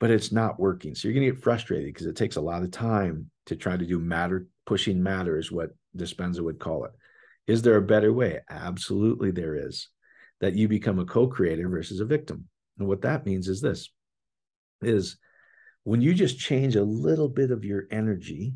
but 0.00 0.10
it's 0.10 0.32
not 0.32 0.58
working. 0.58 0.94
So 0.94 1.06
you're 1.06 1.14
going 1.14 1.26
to 1.26 1.32
get 1.34 1.44
frustrated 1.44 1.86
because 1.86 2.06
it 2.06 2.16
takes 2.16 2.36
a 2.36 2.40
lot 2.40 2.62
of 2.62 2.70
time 2.70 3.30
to 3.46 3.56
try 3.56 3.76
to 3.76 3.86
do 3.86 3.98
matter, 3.98 4.46
pushing 4.66 5.02
matter 5.02 5.38
is 5.38 5.52
what 5.52 5.70
Dispenza 5.96 6.40
would 6.40 6.58
call 6.58 6.84
it. 6.84 6.92
Is 7.46 7.62
there 7.62 7.76
a 7.76 7.82
better 7.82 8.12
way? 8.12 8.40
Absolutely, 8.50 9.30
there 9.30 9.54
is. 9.54 9.88
That 10.40 10.54
you 10.54 10.68
become 10.68 10.98
a 10.98 11.04
co 11.04 11.28
creator 11.28 11.68
versus 11.68 12.00
a 12.00 12.04
victim. 12.04 12.48
And 12.78 12.88
what 12.88 13.02
that 13.02 13.24
means 13.24 13.48
is 13.48 13.60
this 13.60 13.88
is 14.82 15.16
when 15.84 16.02
you 16.02 16.12
just 16.12 16.38
change 16.38 16.76
a 16.76 16.82
little 16.82 17.28
bit 17.28 17.50
of 17.50 17.64
your 17.64 17.84
energy 17.90 18.52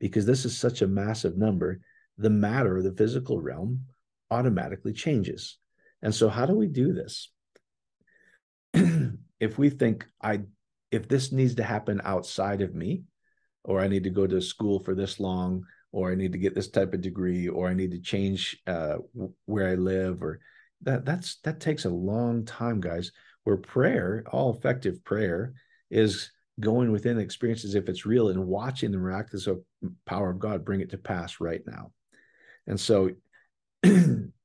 because 0.00 0.26
this 0.26 0.44
is 0.44 0.58
such 0.58 0.82
a 0.82 0.88
massive 0.88 1.36
number, 1.36 1.80
the 2.20 2.30
matter, 2.30 2.82
the 2.82 2.92
physical 2.92 3.40
realm, 3.40 3.86
automatically 4.30 4.92
changes. 4.92 5.56
And 6.02 6.14
so, 6.14 6.28
how 6.28 6.46
do 6.46 6.54
we 6.54 6.68
do 6.68 6.92
this? 6.92 7.32
if 9.40 9.58
we 9.58 9.70
think 9.70 10.06
I, 10.22 10.42
if 10.90 11.08
this 11.08 11.32
needs 11.32 11.54
to 11.56 11.64
happen 11.64 12.00
outside 12.04 12.60
of 12.60 12.74
me, 12.74 13.04
or 13.64 13.80
I 13.80 13.88
need 13.88 14.04
to 14.04 14.10
go 14.10 14.26
to 14.26 14.40
school 14.40 14.80
for 14.80 14.94
this 14.94 15.18
long, 15.18 15.64
or 15.92 16.12
I 16.12 16.14
need 16.14 16.32
to 16.32 16.38
get 16.38 16.54
this 16.54 16.68
type 16.68 16.92
of 16.94 17.00
degree, 17.00 17.48
or 17.48 17.68
I 17.68 17.74
need 17.74 17.90
to 17.92 18.00
change 18.00 18.58
uh, 18.66 18.96
where 19.46 19.68
I 19.68 19.74
live, 19.74 20.22
or 20.22 20.40
that 20.82 21.04
that's 21.04 21.36
that 21.44 21.60
takes 21.60 21.86
a 21.86 21.90
long 21.90 22.44
time, 22.44 22.80
guys. 22.80 23.12
Where 23.44 23.56
prayer, 23.56 24.24
all 24.30 24.54
effective 24.54 25.02
prayer, 25.04 25.54
is 25.90 26.30
going 26.60 26.92
within 26.92 27.18
experiences 27.18 27.74
if 27.74 27.88
it's 27.88 28.04
real 28.04 28.28
and 28.28 28.46
watching 28.46 28.92
the 28.92 28.98
miraculous 28.98 29.48
power 30.04 30.30
of 30.30 30.38
God 30.38 30.64
bring 30.64 30.82
it 30.82 30.90
to 30.90 30.98
pass 30.98 31.40
right 31.40 31.62
now. 31.66 31.90
And 32.70 32.80
so 32.80 33.10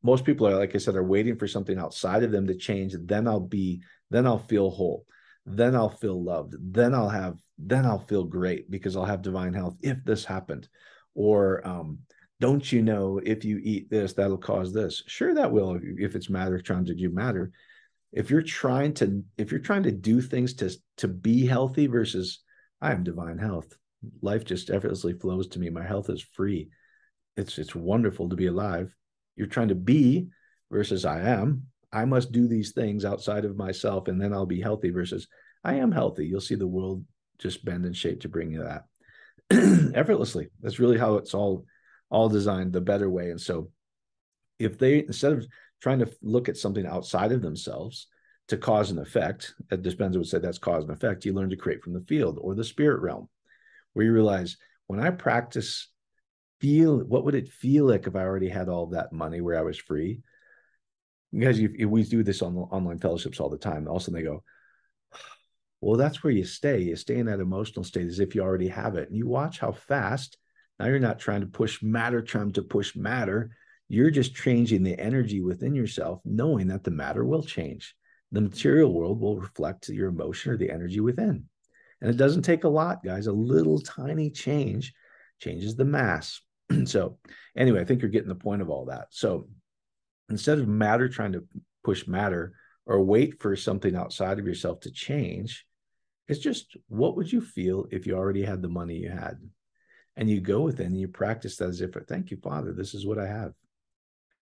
most 0.04 0.26
people 0.26 0.48
are, 0.48 0.58
like 0.58 0.76
I 0.76 0.80
said, 0.80 0.96
are 0.96 1.04
waiting 1.04 1.38
for 1.38 1.48
something 1.48 1.78
outside 1.80 2.24
of 2.24 2.32
them 2.32 2.48
to 2.48 2.56
change. 2.56 2.96
Then 3.00 3.28
I'll 3.28 3.40
be, 3.40 3.82
then 4.10 4.26
I'll 4.26 4.40
feel 4.40 4.70
whole. 4.70 5.06
Then 5.46 5.76
I'll 5.76 5.90
feel 5.90 6.22
loved. 6.22 6.56
Then 6.60 6.96
I'll 6.96 7.10
have, 7.10 7.38
then 7.60 7.86
I'll 7.86 8.06
feel 8.08 8.24
great 8.24 8.70
because 8.70 8.96
I'll 8.98 9.06
have 9.06 9.22
divine 9.22 9.54
health 9.54 9.78
if 9.82 10.04
this 10.04 10.26
happened. 10.26 10.68
Or 11.14 11.66
um, 11.66 12.00
don't 12.40 12.70
you 12.70 12.82
know 12.82 13.22
if 13.24 13.46
you 13.46 13.62
eat 13.64 13.90
this, 13.90 14.14
that'll 14.14 14.38
cause 14.38 14.74
this? 14.74 15.04
Sure, 15.06 15.34
that 15.36 15.52
will 15.52 15.80
if 15.82 16.16
it's 16.16 16.30
matter 16.30 16.60
to 16.60 16.96
do 16.96 17.10
matter 17.10 17.52
if 18.16 18.30
you're 18.30 18.42
trying 18.42 18.94
to 18.94 19.24
if 19.38 19.52
you're 19.52 19.60
trying 19.60 19.84
to 19.84 19.92
do 19.92 20.22
things 20.22 20.54
to 20.56 20.72
to 20.98 21.08
be 21.08 21.46
healthy 21.46 21.86
versus 21.86 22.40
i 22.82 22.92
am 22.92 23.04
divine 23.04 23.38
health 23.38 23.78
life 24.22 24.46
just 24.46 24.70
effortlessly 24.70 25.14
flows 25.14 25.48
to 25.48 25.60
me 25.60 25.70
my 25.70 25.86
health 25.86 26.10
is 26.10 26.26
free 26.34 26.70
it's 27.38 27.58
it's 27.58 27.76
wonderful 27.76 28.30
to 28.30 28.36
be 28.36 28.48
alive 28.48 28.96
you're 29.36 29.48
trying 29.48 29.68
to 29.70 29.76
be 29.76 30.28
versus 30.72 31.06
I 31.06 31.22
am. 31.22 31.64
I 31.92 32.06
must 32.06 32.32
do 32.32 32.48
these 32.48 32.72
things 32.72 33.06
outside 33.06 33.46
of 33.46 33.58
myself 33.58 34.08
and 34.08 34.20
then 34.20 34.34
I'll 34.34 34.46
be 34.46 34.62
healthy 34.62 34.90
versus 34.90 35.28
I 35.64 35.76
am 35.76 35.92
healthy. 35.92 36.26
You'll 36.26 36.42
see 36.42 36.56
the 36.56 36.68
world 36.68 37.06
just 37.40 37.64
bend 37.66 37.86
and 37.86 37.96
shape 37.96 38.22
to 38.22 38.30
bring 38.30 38.52
you 38.52 38.64
that 38.64 38.86
effortlessly. 39.96 40.50
That's 40.62 40.80
really 40.80 40.98
how 40.98 41.16
it's 41.16 41.34
all 41.34 41.66
all 42.10 42.30
designed 42.30 42.72
the 42.72 42.82
better 42.82 43.10
way. 43.10 43.32
And 43.32 43.42
so 43.42 43.70
if 44.60 44.78
they 44.78 45.00
instead 45.00 45.34
of 45.34 45.46
trying 45.82 46.00
to 46.00 46.12
look 46.22 46.50
at 46.50 46.58
something 46.58 46.86
outside 46.86 47.32
of 47.32 47.42
themselves 47.42 48.08
to 48.48 48.58
cause 48.58 48.92
and 48.92 49.00
effect, 49.00 49.54
as 49.72 49.80
Dispenza 49.80 50.18
would 50.18 50.28
say 50.28 50.40
that's 50.40 50.58
cause 50.58 50.84
and 50.84 50.94
effect, 50.94 51.26
you 51.26 51.34
learn 51.34 51.50
to 51.50 51.58
create 51.58 51.84
from 51.84 51.94
the 51.94 52.06
field 52.08 52.38
or 52.42 52.56
the 52.56 52.64
spirit 52.64 53.02
realm, 53.02 53.28
where 53.94 54.06
you 54.06 54.14
realize 54.14 54.58
when 54.88 55.00
I 55.00 55.10
practice 55.10 55.90
feel 56.66 56.98
what 56.98 57.24
would 57.24 57.36
it 57.36 57.48
feel 57.48 57.86
like 57.86 58.08
if 58.08 58.16
I 58.16 58.22
already 58.22 58.50
had 58.50 58.70
all 58.70 58.88
that 58.88 59.14
money 59.14 59.40
where 59.40 59.60
I 59.60 59.62
was 59.62 59.78
free? 59.78 60.22
Because 61.32 61.60
you, 61.60 61.88
we 61.88 62.02
do 62.04 62.24
this 62.24 62.42
on 62.42 62.58
online 62.58 62.98
fellowships 62.98 63.40
all 63.40 63.50
the 63.50 63.58
time. 63.58 63.88
Also, 63.88 64.12
they 64.12 64.24
go, 64.24 64.44
well, 65.82 65.96
that's 65.96 66.24
where 66.24 66.34
you 66.34 66.44
stay. 66.44 66.80
You 66.80 66.96
stay 66.96 67.18
in 67.18 67.28
that 67.28 67.40
emotional 67.40 67.84
state 67.84 68.08
as 68.08 68.20
if 68.20 68.34
you 68.34 68.42
already 68.42 68.70
have 68.70 68.96
it. 68.96 69.10
And 69.10 69.18
you 69.18 69.28
watch 69.28 69.60
how 69.60 69.74
fast 69.74 70.38
now 70.80 70.88
you're 70.88 70.98
not 70.98 71.20
trying 71.20 71.42
to 71.42 71.48
push 71.48 71.84
matter, 71.84 72.24
trying 72.24 72.52
to 72.54 72.64
push 72.64 72.96
matter. 72.96 73.52
You're 73.88 74.10
just 74.10 74.34
changing 74.34 74.82
the 74.82 75.00
energy 75.00 75.42
within 75.42 75.76
yourself, 75.76 76.20
knowing 76.26 76.70
that 76.70 76.84
the 76.84 76.92
matter 76.92 77.24
will 77.24 77.44
change. 77.44 77.96
The 78.32 78.42
material 78.42 78.92
world 78.92 79.22
will 79.22 79.38
reflect 79.38 79.88
your 79.90 80.10
emotion 80.10 80.52
or 80.52 80.58
the 80.58 80.72
energy 80.72 81.00
within. 81.00 81.46
And 82.02 82.10
it 82.10 82.18
doesn't 82.18 82.42
take 82.42 82.64
a 82.64 82.70
lot, 82.70 83.04
guys. 83.04 83.28
A 83.28 83.32
little 83.32 83.80
tiny 83.80 84.32
change 84.32 84.94
changes 85.40 85.76
the 85.76 85.86
mass. 85.86 86.42
so, 86.86 87.18
anyway, 87.56 87.82
I 87.82 87.86
think 87.86 88.02
you're 88.02 88.12
getting 88.12 88.30
the 88.30 88.36
point 88.36 88.62
of 88.62 88.70
all 88.70 88.86
that. 88.86 89.08
So, 89.12 89.48
instead 90.30 90.60
of 90.60 90.68
matter 90.68 91.08
trying 91.08 91.34
to 91.34 91.46
push 91.84 92.08
matter 92.08 92.54
or 92.86 93.02
wait 93.02 93.40
for 93.42 93.56
something 93.56 93.96
outside 93.96 94.40
of 94.40 94.48
yourself 94.48 94.82
to 94.82 94.92
change, 94.92 95.66
it's 96.28 96.40
just 96.40 96.76
what 96.88 97.16
would 97.16 97.32
you 97.32 97.42
feel 97.42 97.86
if 97.92 98.08
you 98.08 98.16
already 98.16 98.44
had 98.44 98.62
the 98.62 98.70
money 98.70 98.96
you 98.96 99.10
had? 99.10 99.38
And 100.18 100.30
you 100.30 100.40
go 100.40 100.62
within 100.62 100.88
and 100.88 101.00
you 101.00 101.08
practice 101.08 101.58
that 101.58 101.70
as 101.70 101.82
if, 101.82 101.92
thank 102.08 102.32
you, 102.32 102.38
Father, 102.38 102.72
this 102.72 102.94
is 102.94 103.06
what 103.06 103.20
I 103.20 103.28
have. 103.28 103.52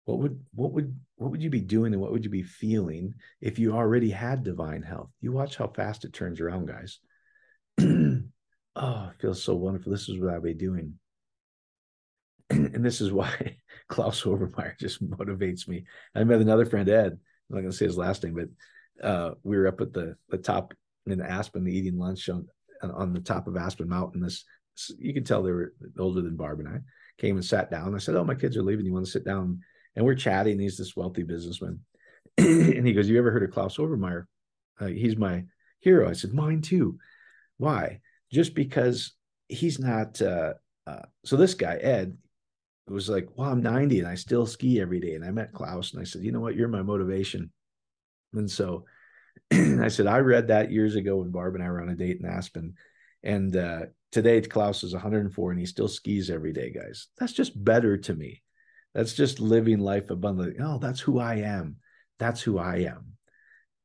What 0.05 0.19
would 0.19 0.43
what 0.53 0.73
would 0.73 0.99
what 1.15 1.31
would 1.31 1.43
you 1.43 1.49
be 1.49 1.61
doing 1.61 1.93
and 1.93 2.01
what 2.01 2.11
would 2.11 2.23
you 2.23 2.31
be 2.31 2.43
feeling 2.43 3.13
if 3.39 3.59
you 3.59 3.73
already 3.73 4.09
had 4.09 4.43
divine 4.43 4.81
health? 4.81 5.09
You 5.21 5.31
watch 5.31 5.57
how 5.57 5.67
fast 5.67 6.05
it 6.05 6.13
turns 6.13 6.41
around, 6.41 6.67
guys. 6.67 6.99
oh, 7.79 8.23
it 9.13 9.21
feels 9.21 9.43
so 9.43 9.55
wonderful. 9.55 9.91
This 9.91 10.09
is 10.09 10.19
what 10.19 10.33
I'll 10.33 10.41
be 10.41 10.55
doing. 10.55 10.95
and 12.73 12.83
this 12.83 13.01
is 13.01 13.11
why 13.11 13.57
Klaus 13.87 14.23
Obermeyer 14.23 14.77
just 14.77 15.03
motivates 15.03 15.67
me. 15.67 15.85
I 16.13 16.23
met 16.23 16.41
another 16.41 16.65
friend, 16.65 16.89
Ed. 16.89 17.13
I'm 17.13 17.55
not 17.55 17.61
going 17.61 17.71
to 17.71 17.77
say 17.77 17.85
his 17.85 17.97
last 17.97 18.23
name, 18.23 18.35
but 18.35 19.05
uh, 19.05 19.33
we 19.43 19.57
were 19.57 19.67
up 19.67 19.81
at 19.81 19.93
the 19.93 20.15
the 20.29 20.37
top 20.37 20.73
in 21.05 21.21
Aspen 21.21 21.67
eating 21.67 21.97
lunch 21.97 22.29
on 22.29 22.47
on 22.81 23.13
the 23.13 23.19
top 23.19 23.47
of 23.47 23.57
Aspen 23.57 23.87
Mountain. 23.87 24.21
This 24.21 24.45
you 24.97 25.13
can 25.13 25.23
tell 25.23 25.43
they 25.43 25.51
were 25.51 25.73
older 25.97 26.21
than 26.21 26.35
Barb 26.35 26.59
and 26.59 26.69
I. 26.69 26.79
Came 27.17 27.35
and 27.35 27.45
sat 27.45 27.69
down. 27.71 27.95
I 27.95 27.99
said, 27.99 28.15
"Oh, 28.15 28.23
my 28.23 28.35
kids 28.35 28.57
are 28.57 28.63
leaving. 28.63 28.85
You 28.85 28.93
want 28.93 29.05
to 29.05 29.11
sit 29.11 29.25
down?" 29.25 29.61
And 29.95 30.05
we're 30.05 30.15
chatting. 30.15 30.59
He's 30.59 30.77
this 30.77 30.95
wealthy 30.95 31.23
businessman, 31.23 31.79
and 32.37 32.85
he 32.85 32.93
goes, 32.93 33.07
"You 33.09 33.17
ever 33.17 33.31
heard 33.31 33.43
of 33.43 33.51
Klaus 33.51 33.77
Obermeyer? 33.77 34.25
Uh, 34.79 34.87
he's 34.87 35.17
my 35.17 35.45
hero." 35.79 36.09
I 36.09 36.13
said, 36.13 36.33
"Mine 36.33 36.61
too." 36.61 36.97
Why? 37.57 37.99
Just 38.31 38.55
because 38.55 39.13
he's 39.47 39.79
not. 39.79 40.21
Uh, 40.21 40.53
uh, 40.87 41.03
so 41.23 41.37
this 41.37 41.53
guy 41.53 41.75
Ed 41.75 42.17
was 42.89 43.09
like, 43.09 43.29
"Well, 43.35 43.49
I'm 43.49 43.61
90 43.61 43.99
and 43.99 44.07
I 44.07 44.15
still 44.15 44.45
ski 44.45 44.81
every 44.81 44.99
day." 44.99 45.15
And 45.15 45.23
I 45.25 45.31
met 45.31 45.53
Klaus 45.53 45.93
and 45.93 46.01
I 46.01 46.05
said, 46.05 46.23
"You 46.23 46.31
know 46.31 46.39
what? 46.39 46.55
You're 46.55 46.67
my 46.67 46.81
motivation." 46.81 47.51
And 48.33 48.49
so 48.49 48.85
I 49.51 49.87
said, 49.87 50.07
"I 50.07 50.19
read 50.19 50.47
that 50.47 50.71
years 50.71 50.95
ago 50.95 51.17
when 51.17 51.31
Barb 51.31 51.55
and 51.55 51.63
I 51.63 51.69
were 51.69 51.81
on 51.81 51.89
a 51.89 51.95
date 51.95 52.19
in 52.19 52.25
Aspen." 52.25 52.75
And 53.23 53.55
uh, 53.55 53.81
today, 54.11 54.41
Klaus 54.41 54.83
is 54.83 54.93
104 54.93 55.51
and 55.51 55.59
he 55.59 55.65
still 55.65 55.87
skis 55.87 56.29
every 56.29 56.53
day, 56.53 56.71
guys. 56.71 57.07
That's 57.19 57.33
just 57.33 57.61
better 57.63 57.97
to 57.97 58.15
me. 58.15 58.41
That's 58.93 59.13
just 59.13 59.39
living 59.39 59.79
life 59.79 60.09
abundantly. 60.09 60.55
Oh, 60.63 60.77
that's 60.79 60.99
who 60.99 61.19
I 61.19 61.35
am. 61.35 61.77
That's 62.19 62.41
who 62.41 62.57
I 62.57 62.77
am. 62.77 63.13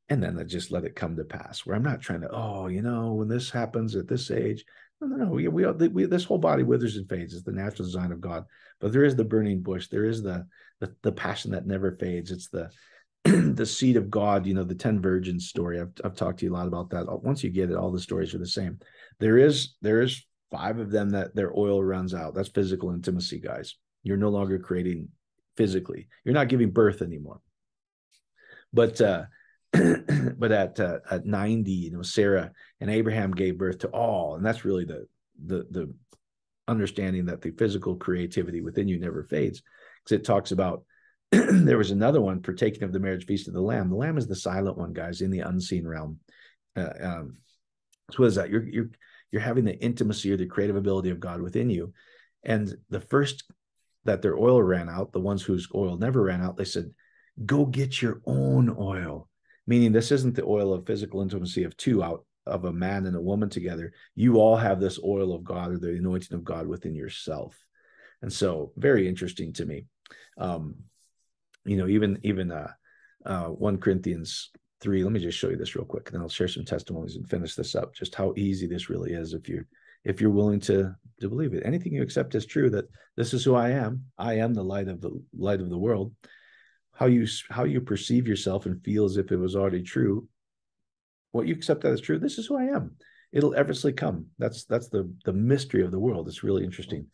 And 0.09 0.23
then 0.23 0.38
I 0.38 0.45
just 0.45 0.71
let 0.71 0.85
it 0.85 0.97
come 0.97 1.17
to 1.17 1.25
pass 1.25 1.65
where 1.65 1.76
I'm 1.76 1.83
not 1.83 2.00
trying 2.00 2.21
to, 2.21 2.31
oh, 2.31 2.69
you 2.69 2.83
know, 2.83 3.15
when 3.15 3.29
this 3.29 3.50
happens 3.50 3.97
at 3.97 4.09
this 4.09 4.31
age, 4.31 4.65
no, 5.00 5.07
no, 5.09 5.25
no. 5.25 5.31
We, 5.31 5.49
we, 5.49 5.67
we, 5.88 6.05
this 6.07 6.25
whole 6.25 6.38
body 6.38 6.62
withers 6.62 6.97
and 6.97 7.09
fades. 7.09 7.35
It's 7.35 7.45
the 7.45 7.53
natural 7.53 7.87
design 7.87 8.12
of 8.12 8.21
God. 8.21 8.45
But 8.81 8.93
there 8.93 9.05
is 9.05 9.17
the 9.17 9.25
burning 9.25 9.62
bush. 9.62 9.88
There 9.88 10.05
is 10.05 10.23
the 10.23 10.47
the, 10.81 10.95
the 11.03 11.12
passion 11.12 11.50
that 11.53 11.67
never 11.67 11.97
fades. 11.97 12.31
It's 12.31 12.49
the 12.49 12.71
the 13.25 13.67
seed 13.67 13.97
of 13.97 14.11
God. 14.11 14.47
You 14.47 14.55
know, 14.55 14.65
the 14.65 14.75
ten 14.75 15.00
virgins 15.00 15.49
story. 15.49 15.81
I've 15.81 15.93
I've 16.05 16.17
talked 16.17 16.41
to 16.41 16.47
you 16.47 16.53
a 16.53 16.57
lot 16.57 16.67
about 16.67 16.91
that. 16.91 17.07
Once 17.23 17.45
you 17.45 17.50
get 17.50 17.71
it, 17.71 17.76
all 17.76 17.93
the 17.93 18.00
stories 18.00 18.35
are 18.35 18.38
the 18.38 18.47
same. 18.47 18.79
There 19.21 19.38
is 19.38 19.75
there 19.83 20.00
is 20.00 20.25
five 20.50 20.79
of 20.79 20.91
them 20.91 21.11
that 21.11 21.35
their 21.35 21.53
oil 21.57 21.83
runs 21.83 22.15
out. 22.15 22.35
That's 22.35 22.49
physical 22.49 22.91
intimacy, 22.93 23.41
guys. 23.41 23.76
You're 24.03 24.17
no 24.17 24.31
longer 24.31 24.59
creating 24.59 25.09
physically. 25.57 26.09
You're 26.25 26.35
not 26.35 26.49
giving 26.49 26.71
birth 26.71 27.03
anymore. 27.03 27.41
But 28.73 29.00
uh, 29.00 29.25
but 30.38 30.52
at 30.52 30.78
uh, 30.80 30.99
at 31.11 31.26
90, 31.26 31.71
you 31.71 31.90
know, 31.90 32.02
Sarah 32.02 32.52
and 32.80 32.90
Abraham 32.90 33.33
gave 33.33 33.59
birth 33.59 33.78
to 33.78 33.88
all, 33.88 34.37
and 34.37 34.45
that's 34.45 34.64
really 34.64 34.85
the 34.85 35.06
the 35.45 35.66
the 35.71 35.95
understanding 36.68 37.26
that 37.26 37.40
the 37.40 37.52
physical 37.52 37.97
creativity 37.97 38.61
within 38.61 38.88
you 38.88 38.99
never 38.99 39.25
fades, 39.25 39.62
because 40.04 40.18
it 40.18 40.25
talks 40.25 40.52
about 40.52 40.85
there 41.30 41.78
was 41.78 41.90
another 41.90 42.21
one 42.21 42.42
partaking 42.42 42.83
of 42.83 42.92
the 42.92 43.00
marriage 43.00 43.26
feast 43.26 43.49
of 43.49 43.54
the 43.54 43.61
Lamb. 43.61 43.90
The 43.90 43.97
Lamb 43.97 44.18
is 44.18 44.26
the 44.26 44.37
silent 44.37 44.78
one, 44.78 44.92
guys, 44.92 45.21
in 45.21 45.30
the 45.30 45.40
unseen 45.40 45.87
realm. 45.87 46.21
Uh, 46.76 46.90
um, 47.00 47.37
so 48.12 48.18
what 48.18 48.26
is 48.26 48.37
that? 48.37 48.50
You're 48.50 48.64
you're 48.64 48.90
you're 49.33 49.42
having 49.42 49.64
the 49.64 49.78
intimacy 49.78 50.33
or 50.33 50.37
the 50.37 50.47
creative 50.47 50.76
ability 50.76 51.11
of 51.11 51.21
God 51.21 51.40
within 51.40 51.71
you, 51.71 51.92
and 52.45 52.75
the 52.90 53.00
first 53.00 53.45
that 54.04 54.23
their 54.23 54.37
oil 54.37 54.62
ran 54.62 54.88
out, 54.88 55.12
the 55.12 55.21
ones 55.21 55.42
whose 55.42 55.68
oil 55.75 55.97
never 55.97 56.23
ran 56.23 56.42
out, 56.42 56.56
they 56.56 56.64
said, 56.64 56.92
"Go 57.45 57.66
get 57.66 58.00
your 58.00 58.21
own 58.25 58.75
oil." 58.78 59.28
Meaning 59.66 59.92
this 59.92 60.12
isn't 60.12 60.37
the 60.37 60.44
oil 60.44 60.73
of 60.73 60.87
physical 60.87 61.23
intimacy 61.23 61.64
of 61.64 61.76
two 61.76 62.02
out 62.02 62.25
of 62.46 62.64
a 62.64 62.73
man 62.73 63.06
and 63.06 63.16
a 63.16 63.20
woman 63.20 63.49
together. 63.49 63.92
You 64.14 64.37
all 64.37 64.56
have 64.56 64.80
this 64.80 65.00
oil 65.04 65.35
of 65.35 65.44
God 65.44 65.73
or 65.73 65.78
the 65.78 65.90
anointing 65.90 66.35
of 66.35 66.44
God 66.44 66.66
within 66.66 66.94
yourself. 66.94 67.56
And 68.23 68.32
so 68.32 68.73
very 68.76 69.08
interesting 69.08 69.52
to 69.54 69.66
me. 69.66 69.87
Um, 70.38 70.76
you 71.64 71.76
know, 71.76 71.88
even 71.88 72.18
even 72.23 72.52
uh, 72.52 72.73
uh, 73.25 73.46
1 73.46 73.78
Corinthians 73.78 74.50
3, 74.80 75.02
let 75.02 75.12
me 75.12 75.20
just 75.20 75.37
show 75.37 75.49
you 75.49 75.56
this 75.56 75.75
real 75.75 75.85
quick, 75.85 76.06
and 76.06 76.14
then 76.14 76.23
I'll 76.23 76.28
share 76.28 76.49
some 76.49 76.64
testimonies 76.64 77.16
and 77.16 77.28
finish 77.28 77.54
this 77.54 77.75
up, 77.75 77.94
just 77.94 78.14
how 78.14 78.32
easy 78.37 78.66
this 78.66 78.88
really 78.88 79.12
is 79.12 79.32
if 79.32 79.49
you're 79.49 79.66
if 80.04 80.20
you're 80.20 80.30
willing 80.30 80.61
to 80.61 80.94
to 81.20 81.28
believe 81.28 81.54
it. 81.54 81.64
Anything 81.66 81.92
you 81.92 82.02
accept 82.02 82.35
as 82.35 82.46
true 82.46 82.70
that 82.70 82.85
this 83.16 83.35
is 83.35 83.42
who 83.42 83.54
I 83.54 83.70
am. 83.70 84.04
I 84.16 84.35
am 84.35 84.54
the 84.54 84.62
light 84.62 84.88
of 84.88 85.00
the 85.00 85.11
light 85.37 85.61
of 85.61 85.70
the 85.70 85.78
world 85.78 86.12
how 86.97 87.07
you 87.07 87.26
how 87.50 87.65
you 87.65 87.81
perceive 87.81 88.26
yourself 88.26 88.67
and 88.67 88.83
feel 88.83 89.05
as 89.05 89.17
if 89.17 89.31
it 89.31 89.37
was 89.37 89.55
already 89.55 89.83
true 89.83 90.26
what 91.33 91.47
you 91.47 91.55
accept 91.55 91.83
that 91.83 91.93
as 91.93 92.00
true 92.00 92.19
this 92.19 92.38
is 92.38 92.47
who 92.47 92.57
i 92.57 92.65
am. 92.65 92.97
It'll 93.33 93.55
effortlessly 93.55 93.93
come. 93.93 94.26
That's 94.38 94.65
that's 94.65 94.88
the 94.88 95.12
the 95.25 95.33
mystery 95.33 95.85
of 95.85 95.91
the 95.91 95.99
world. 95.99 96.26
It's 96.29 96.45
really 96.45 96.65
interesting. 96.65 97.07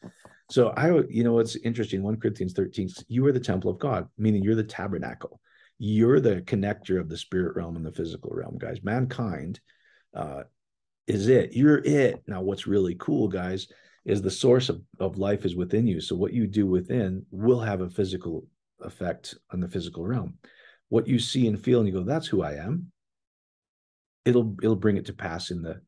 So 0.50 0.68
i 0.68 1.00
you 1.08 1.24
know 1.24 1.32
what's 1.32 1.56
interesting? 1.56 2.02
1 2.02 2.20
corinthians 2.20 2.52
13 2.52 2.88
you 3.08 3.26
are 3.26 3.32
the 3.32 3.40
temple 3.40 3.70
of 3.70 3.78
god 3.78 4.08
meaning 4.16 4.42
you're 4.42 4.54
the 4.54 4.62
tabernacle. 4.62 5.40
You're 5.78 6.20
the 6.20 6.42
connector 6.42 7.00
of 7.00 7.08
the 7.08 7.16
spirit 7.16 7.56
realm 7.56 7.76
and 7.76 7.84
the 7.84 7.92
physical 7.92 8.30
realm 8.32 8.56
guys. 8.58 8.84
Mankind 8.84 9.60
uh 10.14 10.44
is 11.08 11.26
it. 11.26 11.54
You're 11.54 11.78
it. 11.78 12.22
Now 12.28 12.42
what's 12.42 12.68
really 12.68 12.94
cool 13.00 13.26
guys 13.26 13.66
is 14.04 14.20
the 14.20 14.30
source 14.30 14.68
of, 14.68 14.80
of 15.00 15.18
life 15.18 15.44
is 15.44 15.56
within 15.56 15.86
you. 15.86 16.00
So 16.00 16.14
what 16.14 16.32
you 16.32 16.46
do 16.46 16.66
within 16.66 17.24
will 17.30 17.60
have 17.60 17.80
a 17.80 17.90
physical 17.90 18.46
effect 18.82 19.34
on 19.52 19.60
the 19.60 19.68
physical 19.68 20.04
realm. 20.04 20.38
What 20.88 21.08
you 21.08 21.18
see 21.18 21.46
and 21.46 21.62
feel, 21.62 21.78
and 21.80 21.88
you 21.88 21.94
go, 21.94 22.02
"That's 22.02 22.26
who 22.26 22.42
I 22.42 22.54
am." 22.54 22.92
It'll 24.24 24.54
it'll 24.62 24.76
bring 24.76 24.96
it 24.96 25.06
to 25.06 25.12
pass 25.12 25.50
in 25.50 25.62
the 25.62 25.80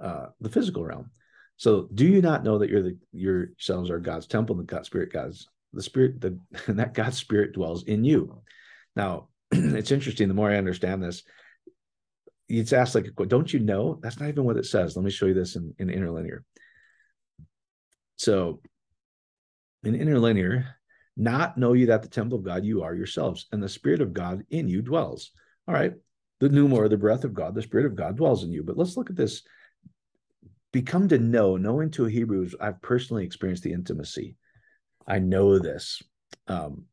uh, 0.00 0.26
the 0.40 0.50
physical 0.50 0.84
realm. 0.84 1.10
So, 1.56 1.88
do 1.92 2.06
you 2.06 2.22
not 2.22 2.44
know 2.44 2.58
that 2.58 2.70
you're 2.70 2.82
the 2.82 2.96
yourselves 3.12 3.90
are 3.90 3.98
God's 3.98 4.26
temple, 4.26 4.58
and 4.58 4.66
the 4.66 4.72
God 4.72 4.86
Spirit, 4.86 5.12
God's 5.12 5.46
the 5.72 5.82
Spirit, 5.82 6.20
the 6.20 6.38
and 6.66 6.78
that 6.78 6.94
God's 6.94 7.18
Spirit 7.18 7.52
dwells 7.52 7.84
in 7.84 8.04
you. 8.04 8.42
Now, 8.96 9.28
it's 9.50 9.92
interesting. 9.92 10.28
The 10.28 10.34
more 10.34 10.50
I 10.50 10.56
understand 10.56 11.02
this, 11.02 11.22
it's 12.48 12.72
asked 12.72 12.94
like, 12.94 13.10
"Don't 13.28 13.52
you 13.52 13.60
know?" 13.60 13.98
That's 14.02 14.18
not 14.18 14.28
even 14.28 14.44
what 14.44 14.56
it 14.56 14.66
says. 14.66 14.96
Let 14.96 15.04
me 15.04 15.10
show 15.10 15.26
you 15.26 15.34
this 15.34 15.56
in, 15.56 15.74
in 15.78 15.90
interlinear. 15.90 16.44
So, 18.16 18.60
in 19.84 19.94
interlinear, 19.94 20.76
not 21.16 21.58
know 21.58 21.72
you 21.72 21.86
that 21.86 22.02
the 22.02 22.08
temple 22.08 22.38
of 22.38 22.44
God 22.44 22.64
you 22.64 22.82
are 22.82 22.94
yourselves, 22.94 23.46
and 23.52 23.62
the 23.62 23.68
Spirit 23.68 24.00
of 24.00 24.12
God 24.12 24.44
in 24.50 24.68
you 24.68 24.82
dwells. 24.82 25.32
All 25.68 25.74
right. 25.74 25.94
The 26.40 26.48
pneuma, 26.48 26.76
or 26.76 26.88
the 26.88 26.96
breath 26.96 27.24
of 27.24 27.34
God, 27.34 27.54
the 27.54 27.62
Spirit 27.62 27.86
of 27.86 27.96
God 27.96 28.16
dwells 28.16 28.44
in 28.44 28.52
you. 28.52 28.62
But 28.62 28.78
let's 28.78 28.96
look 28.96 29.10
at 29.10 29.16
this. 29.16 29.42
Become 30.72 31.08
to 31.08 31.18
know, 31.18 31.56
knowing 31.56 31.90
to 31.92 32.06
a 32.06 32.10
Hebrew, 32.10 32.48
I've 32.60 32.80
personally 32.80 33.24
experienced 33.24 33.64
the 33.64 33.72
intimacy. 33.72 34.36
I 35.06 35.18
know 35.18 35.58
this. 35.58 36.02
Um, 36.46 36.84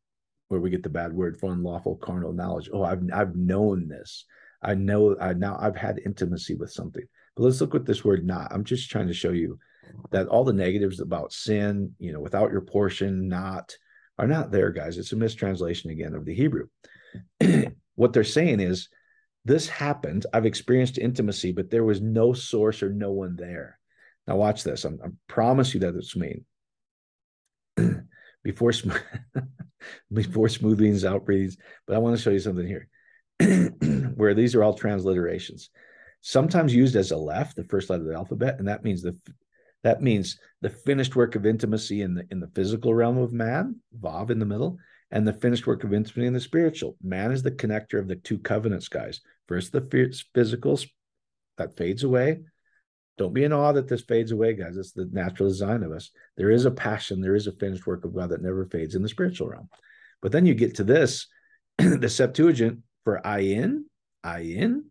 where 0.48 0.60
we 0.60 0.70
get 0.70 0.82
the 0.82 0.88
bad 0.88 1.12
word 1.12 1.38
for 1.38 1.52
unlawful 1.52 1.96
carnal 1.96 2.32
knowledge. 2.32 2.68
Oh, 2.72 2.82
I've 2.82 3.02
I've 3.12 3.36
known 3.36 3.88
this. 3.88 4.24
I 4.62 4.74
know 4.74 5.16
I 5.20 5.34
now 5.34 5.56
I've 5.60 5.76
had 5.76 6.00
intimacy 6.04 6.54
with 6.54 6.72
something. 6.72 7.04
But 7.36 7.44
let's 7.44 7.60
look 7.60 7.74
at 7.74 7.86
this 7.86 8.04
word 8.04 8.26
not. 8.26 8.52
I'm 8.52 8.64
just 8.64 8.90
trying 8.90 9.08
to 9.08 9.14
show 9.14 9.30
you 9.30 9.58
that 10.10 10.26
all 10.26 10.44
the 10.44 10.52
negatives 10.52 11.00
about 11.00 11.32
sin, 11.32 11.94
you 11.98 12.12
know, 12.12 12.20
without 12.20 12.50
your 12.50 12.62
portion, 12.62 13.28
not 13.28 13.76
are 14.18 14.26
not 14.26 14.50
there, 14.50 14.70
guys. 14.70 14.98
It's 14.98 15.12
a 15.12 15.16
mistranslation 15.16 15.90
again 15.90 16.14
of 16.14 16.24
the 16.24 16.34
Hebrew. 16.34 16.66
what 17.94 18.12
they're 18.12 18.24
saying 18.24 18.60
is 18.60 18.88
this 19.44 19.68
happened. 19.68 20.26
I've 20.32 20.46
experienced 20.46 20.98
intimacy, 20.98 21.52
but 21.52 21.70
there 21.70 21.84
was 21.84 22.00
no 22.00 22.32
source 22.32 22.82
or 22.82 22.90
no 22.90 23.12
one 23.12 23.36
there. 23.36 23.78
Now 24.26 24.36
watch 24.36 24.64
this. 24.64 24.84
I'm, 24.84 24.98
I 25.04 25.08
promise 25.26 25.72
you 25.72 25.80
that 25.80 25.94
it's 25.94 26.16
me. 26.16 26.42
before 28.44 28.72
before 30.12 30.48
smoothings 30.48 31.04
out 31.08 31.26
but 31.26 31.94
I 31.94 31.98
want 31.98 32.16
to 32.16 32.22
show 32.22 32.30
you 32.30 32.40
something 32.40 32.66
here, 32.66 32.88
where 34.14 34.34
these 34.34 34.54
are 34.54 34.62
all 34.62 34.76
transliterations, 34.76 35.68
sometimes 36.20 36.74
used 36.74 36.96
as 36.96 37.12
aleph, 37.12 37.54
the 37.54 37.64
first 37.64 37.90
letter 37.90 38.02
of 38.02 38.08
the 38.08 38.14
alphabet, 38.14 38.56
and 38.58 38.68
that 38.68 38.84
means 38.84 39.02
the 39.02 39.16
that 39.84 40.02
means 40.02 40.38
the 40.60 40.70
finished 40.70 41.14
work 41.14 41.34
of 41.34 41.46
intimacy 41.46 42.02
in 42.02 42.14
the 42.14 42.26
in 42.30 42.40
the 42.40 42.50
physical 42.54 42.94
realm 42.94 43.18
of 43.18 43.32
man, 43.32 43.76
vav 44.00 44.30
in 44.30 44.38
the 44.38 44.46
middle, 44.46 44.78
and 45.10 45.26
the 45.26 45.32
finished 45.32 45.66
work 45.66 45.84
of 45.84 45.92
intimacy 45.92 46.26
in 46.26 46.32
the 46.32 46.40
spiritual. 46.40 46.96
Man 47.02 47.32
is 47.32 47.42
the 47.42 47.50
connector 47.50 47.98
of 47.98 48.08
the 48.08 48.16
two 48.16 48.38
covenants, 48.38 48.88
guys. 48.88 49.20
First, 49.46 49.72
the 49.72 50.14
physical 50.34 50.78
that 51.56 51.76
fades 51.76 52.04
away. 52.04 52.40
Don't 53.16 53.34
be 53.34 53.44
in 53.44 53.52
awe 53.52 53.72
that 53.72 53.88
this 53.88 54.02
fades 54.02 54.30
away, 54.30 54.54
guys. 54.54 54.76
It's 54.76 54.92
the 54.92 55.08
natural 55.12 55.48
design 55.48 55.82
of 55.82 55.90
us. 55.90 56.10
There 56.36 56.50
is 56.50 56.66
a 56.66 56.70
passion, 56.70 57.20
there 57.20 57.34
is 57.34 57.48
a 57.48 57.52
finished 57.52 57.86
work 57.86 58.04
of 58.04 58.14
God 58.14 58.30
that 58.30 58.42
never 58.42 58.66
fades 58.66 58.94
in 58.94 59.02
the 59.02 59.08
spiritual 59.08 59.48
realm. 59.48 59.68
But 60.22 60.32
then 60.32 60.46
you 60.46 60.54
get 60.54 60.76
to 60.76 60.84
this, 60.84 61.26
the 61.78 62.08
Septuagint 62.08 62.80
for 63.04 63.20
ayin, 63.24 63.84
ayin, 64.24 64.82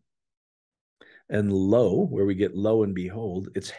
and 1.29 1.51
lo, 1.51 2.05
where 2.05 2.25
we 2.25 2.35
get 2.35 2.55
lo 2.55 2.83
and 2.83 2.93
behold. 2.93 3.49
It's 3.55 3.71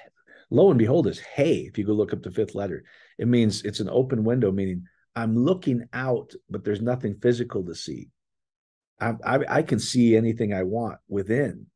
lo 0.50 0.70
and 0.70 0.78
behold 0.78 1.06
is 1.06 1.18
hey. 1.18 1.68
If 1.68 1.78
you 1.78 1.84
go 1.84 1.92
look 1.92 2.12
up 2.12 2.22
the 2.22 2.30
fifth 2.30 2.54
letter, 2.54 2.84
it 3.18 3.28
means 3.28 3.62
it's 3.62 3.80
an 3.80 3.88
open 3.90 4.24
window, 4.24 4.50
meaning 4.50 4.84
I'm 5.14 5.36
looking 5.36 5.84
out, 5.92 6.32
but 6.48 6.64
there's 6.64 6.80
nothing 6.80 7.16
physical 7.20 7.64
to 7.64 7.74
see. 7.74 8.08
I, 9.00 9.14
I, 9.24 9.38
I 9.48 9.62
can 9.62 9.78
see 9.78 10.16
anything 10.16 10.52
I 10.52 10.62
want 10.62 10.98
within. 11.08 11.66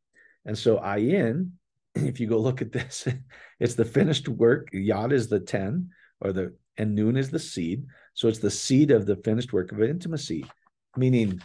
And 0.44 0.56
so 0.56 0.78
ayin, 0.78 1.50
if 1.94 2.20
you 2.20 2.26
go 2.26 2.38
look 2.38 2.62
at 2.62 2.72
this, 2.72 3.06
it's 3.60 3.74
the 3.74 3.84
finished 3.84 4.28
work. 4.28 4.68
Yod 4.72 5.12
is 5.12 5.28
the 5.28 5.40
10, 5.40 5.90
or 6.20 6.32
the 6.32 6.54
and 6.78 6.94
Nun 6.94 7.16
is 7.16 7.30
the 7.30 7.38
seed. 7.38 7.84
So 8.14 8.28
it's 8.28 8.38
the 8.38 8.50
seed 8.50 8.90
of 8.90 9.06
the 9.06 9.16
finished 9.16 9.52
work 9.52 9.72
of 9.72 9.82
intimacy, 9.82 10.46
meaning 10.96 11.42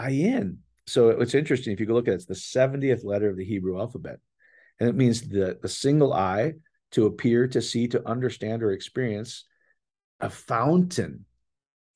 ayin. 0.00 0.58
So 0.86 1.10
it's 1.10 1.34
interesting 1.34 1.72
if 1.72 1.80
you 1.80 1.86
go 1.86 1.94
look 1.94 2.08
at 2.08 2.12
it, 2.12 2.26
it's 2.26 2.26
the 2.26 2.34
70th 2.34 3.04
letter 3.04 3.28
of 3.28 3.36
the 3.36 3.44
Hebrew 3.44 3.78
alphabet. 3.78 4.20
And 4.80 4.88
it 4.88 4.94
means 4.94 5.22
the, 5.22 5.58
the 5.60 5.68
single 5.68 6.12
eye 6.12 6.54
to 6.92 7.06
appear, 7.06 7.46
to 7.48 7.62
see, 7.62 7.88
to 7.88 8.08
understand, 8.08 8.62
or 8.62 8.72
experience 8.72 9.44
a 10.20 10.30
fountain, 10.30 11.24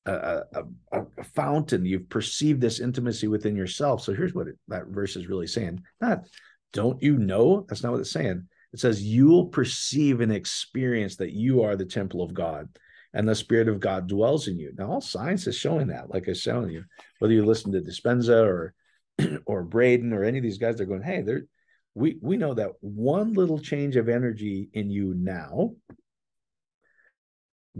a, 0.07 0.43
a, 0.53 0.65
a, 0.93 1.25
fountain. 1.35 1.85
You've 1.85 2.09
perceived 2.09 2.61
this 2.61 2.81
intimacy 2.81 3.29
within 3.29 3.57
yourself. 3.57 4.03
So 4.03 4.15
here's 4.15 4.35
what 4.35 4.49
it, 4.49 4.59
that 4.69 4.87
verse 4.89 5.17
is 5.17 5.29
really 5.29 5.47
saying. 5.47 5.83
Not, 6.01 6.25
don't 6.73 7.03
you 7.03 7.17
know? 7.17 7.65
That's 7.69 7.83
not 7.83 7.93
what 7.93 8.01
it's 8.01 8.13
saying. 8.13 8.47
It 8.73 8.81
says, 8.81 9.03
you'll 9.03 9.47
perceive 9.47 10.21
and 10.21 10.33
experience 10.33 11.17
that 11.17 11.33
you 11.33 11.63
are 11.63 11.77
the 11.77 11.85
temple 11.85 12.23
of 12.23 12.35
God 12.35 12.69
and 13.13 13.29
the 13.29 13.35
Spirit 13.35 13.69
of 13.69 13.81
God 13.81 14.07
dwells 14.07 14.49
in 14.49 14.59
you. 14.59 14.73
Now, 14.77 14.93
all 14.93 15.01
science 15.01 15.47
is 15.47 15.57
showing 15.57 15.89
that, 15.89 16.11
like 16.11 16.29
I 16.29 16.33
was 16.33 16.43
telling 16.43 16.71
you, 16.71 16.85
whether 17.19 17.35
you 17.35 17.45
listen 17.45 17.73
to 17.73 17.81
Dispenza 17.81 18.45
or 18.45 18.75
or 19.47 19.65
Braden 19.65 20.13
or 20.13 20.25
any 20.25 20.39
of 20.39 20.45
these 20.45 20.59
guys, 20.59 20.77
they're 20.77 20.87
going, 20.87 21.03
hey, 21.03 21.23
they're 21.23 21.47
we 21.95 22.19
we 22.21 22.37
know 22.37 22.55
that 22.55 22.73
one 22.81 23.33
little 23.35 23.59
change 23.59 23.97
of 23.97 24.09
energy 24.09 24.69
in 24.73 24.91
you 24.91 25.15
now 25.15 25.73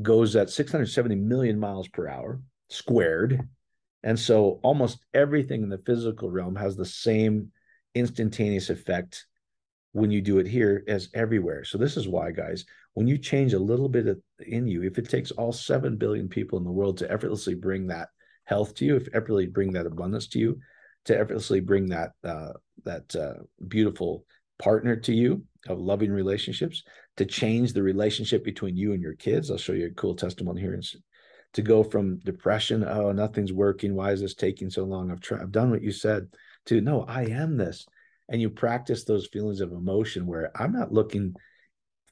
goes 0.01 0.37
at 0.37 0.51
670 0.51 1.17
million 1.17 1.59
miles 1.59 1.89
per 1.89 2.09
hour 2.09 2.41
squared. 2.69 3.49
And 4.03 4.19
so 4.19 4.61
almost 4.63 5.05
everything 5.13 5.63
in 5.63 5.69
the 5.69 5.83
physical 5.85 6.31
realm 6.31 6.57
has 6.57 6.77
the 6.77 6.87
same 6.87 7.53
instantaneous 7.95 8.71
effect 8.71 9.27
when 9.93 10.11
you 10.11 10.23
do 10.23 10.39
it 10.39 10.47
here 10.47 10.85
as 10.87 11.09
everywhere. 11.15 11.65
So 11.65 11.77
this 11.77 11.97
is 11.97 12.09
why, 12.09 12.31
guys, 12.31 12.65
when 12.95 13.09
you 13.09 13.19
change 13.19 13.53
a 13.53 13.59
little 13.59 13.89
bit 13.89 14.07
in 14.47 14.67
you, 14.67 14.85
if 14.85 14.99
it 14.99 15.09
takes 15.09 15.33
all 15.33 15.53
7 15.53 15.97
billion 15.97 16.29
people 16.29 16.59
in 16.59 16.65
the 16.65 16.71
world 16.71 16.99
to 16.99 17.11
effortlessly 17.11 17.55
bring 17.55 17.89
that 17.89 18.09
health 18.45 18.75
to 18.77 18.85
you, 18.85 18.97
if 18.97 19.09
effortlessly 19.09 19.47
bring 19.47 19.73
that 19.73 19.87
abundance 19.87 20.29
to 20.29 20.39
you, 20.39 20.61
to 21.07 21.19
effortlessly 21.19 21.61
bring 21.61 21.87
that 21.87 22.13
uh, 22.25 22.53
that 22.85 23.15
uh, 23.17 23.43
beautiful 23.69 24.25
partner 24.59 24.97
to 24.97 25.15
you 25.15 25.45
of 25.69 25.79
loving 25.79 26.11
relationships 26.11 26.83
to 27.17 27.25
change 27.25 27.73
the 27.73 27.83
relationship 27.83 28.45
between 28.45 28.77
you 28.77 28.93
and 28.93 29.03
your 29.03 29.15
kids. 29.15 29.51
I'll 29.51 29.59
show 29.59 29.73
you 29.73 29.87
a 29.87 29.91
cool 29.91 30.15
testimony 30.15 30.61
here 30.61 30.81
to 31.53 31.63
go 31.63 31.83
from 31.83 32.19
depression 32.21 32.85
oh 32.85 33.13
nothing's 33.13 33.53
working. 33.53 33.95
Why 33.95 34.13
is 34.13 34.21
this 34.21 34.35
taking 34.35 34.71
so 34.71 34.85
long? 34.85 35.11
I've 35.11 35.21
tried 35.21 35.43
i've 35.43 35.53
done 35.53 35.71
what 35.71 35.83
you 35.83 35.93
said 35.93 36.29
to 36.67 36.81
no 36.81 37.03
i 37.03 37.23
am 37.25 37.57
this. 37.57 37.87
And 38.29 38.41
you 38.41 38.49
practice 38.49 39.05
those 39.05 39.27
feelings 39.27 39.61
of 39.61 39.73
emotion 39.73 40.27
where 40.27 40.51
i'm 40.55 40.73
not 40.73 40.93
looking 40.93 41.35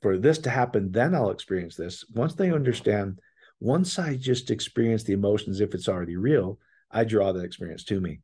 for 0.03 0.19
this 0.19 0.39
to 0.39 0.51
happen 0.51 0.91
then 0.91 1.15
i'll 1.15 1.31
experience 1.31 1.77
this. 1.77 2.05
Once 2.15 2.35
they 2.35 2.53
understand 2.53 3.21
once 3.61 3.99
i 3.99 4.15
just 4.17 4.51
experience 4.51 5.05
the 5.05 5.13
emotions 5.13 5.61
if 5.61 5.75
it's 5.75 5.89
already 5.89 6.17
real 6.17 6.59
i 6.91 7.05
draw 7.05 7.33
that 7.33 7.45
experience 7.45 7.85
to 7.85 8.01
me 8.01 8.21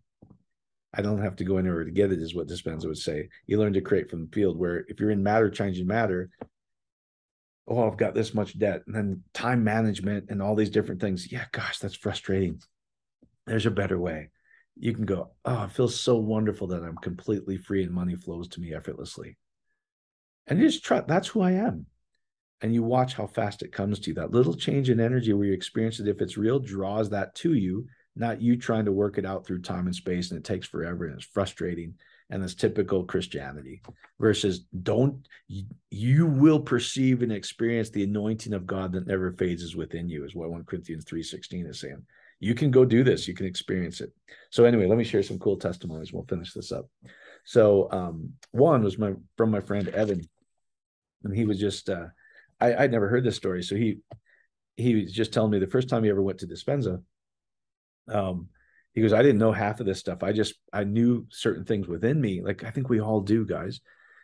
I 0.96 1.02
don't 1.02 1.22
have 1.22 1.36
to 1.36 1.44
go 1.44 1.56
anywhere 1.58 1.84
to 1.84 1.90
get 1.90 2.12
it, 2.12 2.20
is 2.20 2.34
what 2.34 2.46
Dispenza 2.46 2.86
would 2.86 2.98
say. 2.98 3.28
You 3.46 3.58
learn 3.58 3.72
to 3.72 3.80
create 3.80 4.08
from 4.08 4.22
the 4.22 4.32
field, 4.32 4.56
where 4.56 4.84
if 4.88 5.00
you're 5.00 5.10
in 5.10 5.22
matter 5.22 5.50
changing 5.50 5.86
matter, 5.86 6.30
oh, 7.66 7.88
I've 7.88 7.96
got 7.96 8.14
this 8.14 8.34
much 8.34 8.58
debt, 8.58 8.82
and 8.86 8.94
then 8.94 9.22
time 9.32 9.64
management 9.64 10.26
and 10.28 10.40
all 10.40 10.54
these 10.54 10.70
different 10.70 11.00
things. 11.00 11.32
Yeah, 11.32 11.46
gosh, 11.50 11.78
that's 11.78 11.96
frustrating. 11.96 12.60
There's 13.46 13.66
a 13.66 13.70
better 13.70 13.98
way. 13.98 14.30
You 14.76 14.94
can 14.94 15.04
go, 15.04 15.30
oh, 15.44 15.64
it 15.64 15.72
feels 15.72 15.98
so 15.98 16.16
wonderful 16.16 16.68
that 16.68 16.82
I'm 16.82 16.96
completely 16.96 17.56
free 17.56 17.82
and 17.82 17.92
money 17.92 18.16
flows 18.16 18.48
to 18.48 18.60
me 18.60 18.74
effortlessly. 18.74 19.36
And 20.46 20.58
you 20.58 20.68
just 20.68 20.84
try, 20.84 21.00
that's 21.00 21.28
who 21.28 21.40
I 21.40 21.52
am. 21.52 21.86
And 22.60 22.72
you 22.72 22.82
watch 22.82 23.14
how 23.14 23.26
fast 23.26 23.62
it 23.62 23.72
comes 23.72 23.98
to 24.00 24.10
you. 24.10 24.14
That 24.14 24.30
little 24.30 24.54
change 24.54 24.90
in 24.90 25.00
energy 25.00 25.32
where 25.32 25.46
you 25.46 25.52
experience 25.52 26.00
it, 26.00 26.08
if 26.08 26.20
it's 26.20 26.36
real, 26.36 26.58
draws 26.58 27.10
that 27.10 27.34
to 27.36 27.54
you 27.54 27.86
not 28.16 28.40
you 28.40 28.56
trying 28.56 28.84
to 28.84 28.92
work 28.92 29.18
it 29.18 29.26
out 29.26 29.46
through 29.46 29.60
time 29.60 29.86
and 29.86 29.94
space 29.94 30.30
and 30.30 30.38
it 30.38 30.44
takes 30.44 30.66
forever 30.66 31.06
and 31.06 31.14
it's 31.14 31.24
frustrating 31.24 31.94
and 32.30 32.42
it's 32.42 32.54
typical 32.54 33.04
christianity 33.04 33.82
versus 34.20 34.60
don't 34.82 35.26
you 35.90 36.26
will 36.26 36.60
perceive 36.60 37.22
and 37.22 37.32
experience 37.32 37.90
the 37.90 38.04
anointing 38.04 38.52
of 38.52 38.66
god 38.66 38.92
that 38.92 39.06
never 39.06 39.32
fades 39.32 39.62
is 39.62 39.76
within 39.76 40.08
you 40.08 40.24
is 40.24 40.34
what 40.34 40.50
1 40.50 40.64
corinthians 40.64 41.04
3.16 41.04 41.68
is 41.68 41.80
saying. 41.80 42.02
You 42.40 42.54
can 42.54 42.70
go 42.70 42.84
do 42.84 43.04
this. 43.04 43.26
You 43.26 43.32
can 43.32 43.46
experience 43.46 44.00
it. 44.00 44.12
So 44.50 44.64
anyway 44.64 44.86
let 44.86 44.98
me 44.98 45.04
share 45.04 45.22
some 45.22 45.38
cool 45.38 45.56
testimonies. 45.56 46.12
We'll 46.12 46.24
finish 46.24 46.52
this 46.52 46.72
up. 46.72 46.88
So 47.44 47.88
um, 47.90 48.32
one 48.50 48.82
was 48.82 48.98
my 48.98 49.12
from 49.36 49.50
my 49.50 49.60
friend 49.60 49.88
evan 49.88 50.28
and 51.22 51.34
he 51.34 51.44
was 51.44 51.58
just 51.58 51.88
uh, 51.88 52.06
I, 52.60 52.74
i'd 52.74 52.92
never 52.92 53.08
heard 53.08 53.24
this 53.24 53.36
story. 53.36 53.62
So 53.62 53.76
he 53.76 53.98
he 54.76 54.94
was 54.96 55.12
just 55.12 55.32
telling 55.32 55.50
me 55.50 55.58
the 55.58 55.66
first 55.66 55.88
time 55.88 56.04
he 56.04 56.10
ever 56.10 56.22
went 56.22 56.38
to 56.38 56.46
dispenza 56.46 57.02
um, 58.08 58.48
he 58.92 59.00
goes, 59.00 59.12
I 59.12 59.22
didn't 59.22 59.38
know 59.38 59.52
half 59.52 59.80
of 59.80 59.86
this 59.86 59.98
stuff. 59.98 60.22
I 60.22 60.32
just 60.32 60.54
I 60.72 60.84
knew 60.84 61.26
certain 61.30 61.64
things 61.64 61.88
within 61.88 62.20
me, 62.20 62.42
like 62.42 62.64
I 62.64 62.70
think 62.70 62.88
we 62.88 63.00
all 63.00 63.20
do, 63.20 63.44
guys. 63.44 63.80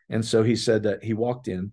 And 0.08 0.24
so 0.24 0.42
he 0.42 0.56
said 0.56 0.84
that 0.84 1.02
he 1.02 1.12
walked 1.12 1.48
in, 1.48 1.72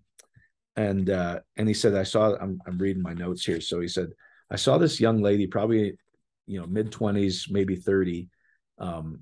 and 0.75 1.09
uh, 1.09 1.39
and 1.57 1.67
he 1.67 1.73
said, 1.73 1.95
I 1.95 2.03
saw. 2.03 2.35
I'm 2.35 2.59
I'm 2.65 2.77
reading 2.77 3.03
my 3.03 3.13
notes 3.13 3.45
here. 3.45 3.61
So 3.61 3.79
he 3.79 3.87
said, 3.87 4.09
I 4.49 4.55
saw 4.55 4.77
this 4.77 4.99
young 4.99 5.21
lady, 5.21 5.47
probably 5.47 5.97
you 6.45 6.59
know 6.59 6.67
mid 6.67 6.91
twenties, 6.91 7.47
maybe 7.49 7.75
thirty, 7.75 8.29
um, 8.79 9.21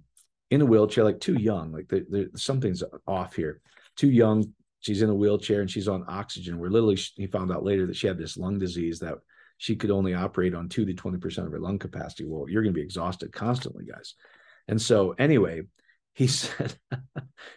in 0.52 0.62
a 0.62 0.65
wheelchair, 0.65 1.04
like 1.04 1.19
too 1.19 1.39
young. 1.39 1.71
Like 1.71 1.88
the, 1.88 2.06
the, 2.10 2.38
something's 2.38 2.84
off 3.08 3.36
here. 3.36 3.62
Too 3.95 4.10
young. 4.10 4.54
She's 4.80 5.02
in 5.02 5.10
a 5.10 5.15
wheelchair 5.15 5.62
and 5.62 5.71
she's 5.71 5.88
on 5.88 6.06
oxygen. 6.08 6.60
Where 6.60 6.69
literally 6.69 7.00
he 7.15 7.28
found 7.28 7.52
out 7.52 7.63
later 7.63 7.88
that 7.88 7.95
she 7.95 8.08
had 8.08 8.17
this 8.17 8.38
lung 8.38 8.60
disease 8.60 9.00
that 9.00 9.15
she 9.58 9.76
could 9.76 9.91
only 9.91 10.13
operate 10.13 10.54
on 10.54 10.70
two 10.70 10.86
to 10.86 10.94
20% 10.94 11.46
of 11.46 11.52
her 11.52 11.60
lung 11.60 11.80
capacity. 11.80 12.26
Well, 12.26 12.50
you're 12.50 12.63
going 12.63 12.74
to 12.74 12.80
be 12.80 12.84
exhausted 12.84 13.32
constantly, 13.32 13.86
guys. 13.86 14.15
And 14.68 14.82
so, 14.82 15.15
anyway, 15.18 15.62
he 16.13 16.28
said, 16.28 16.78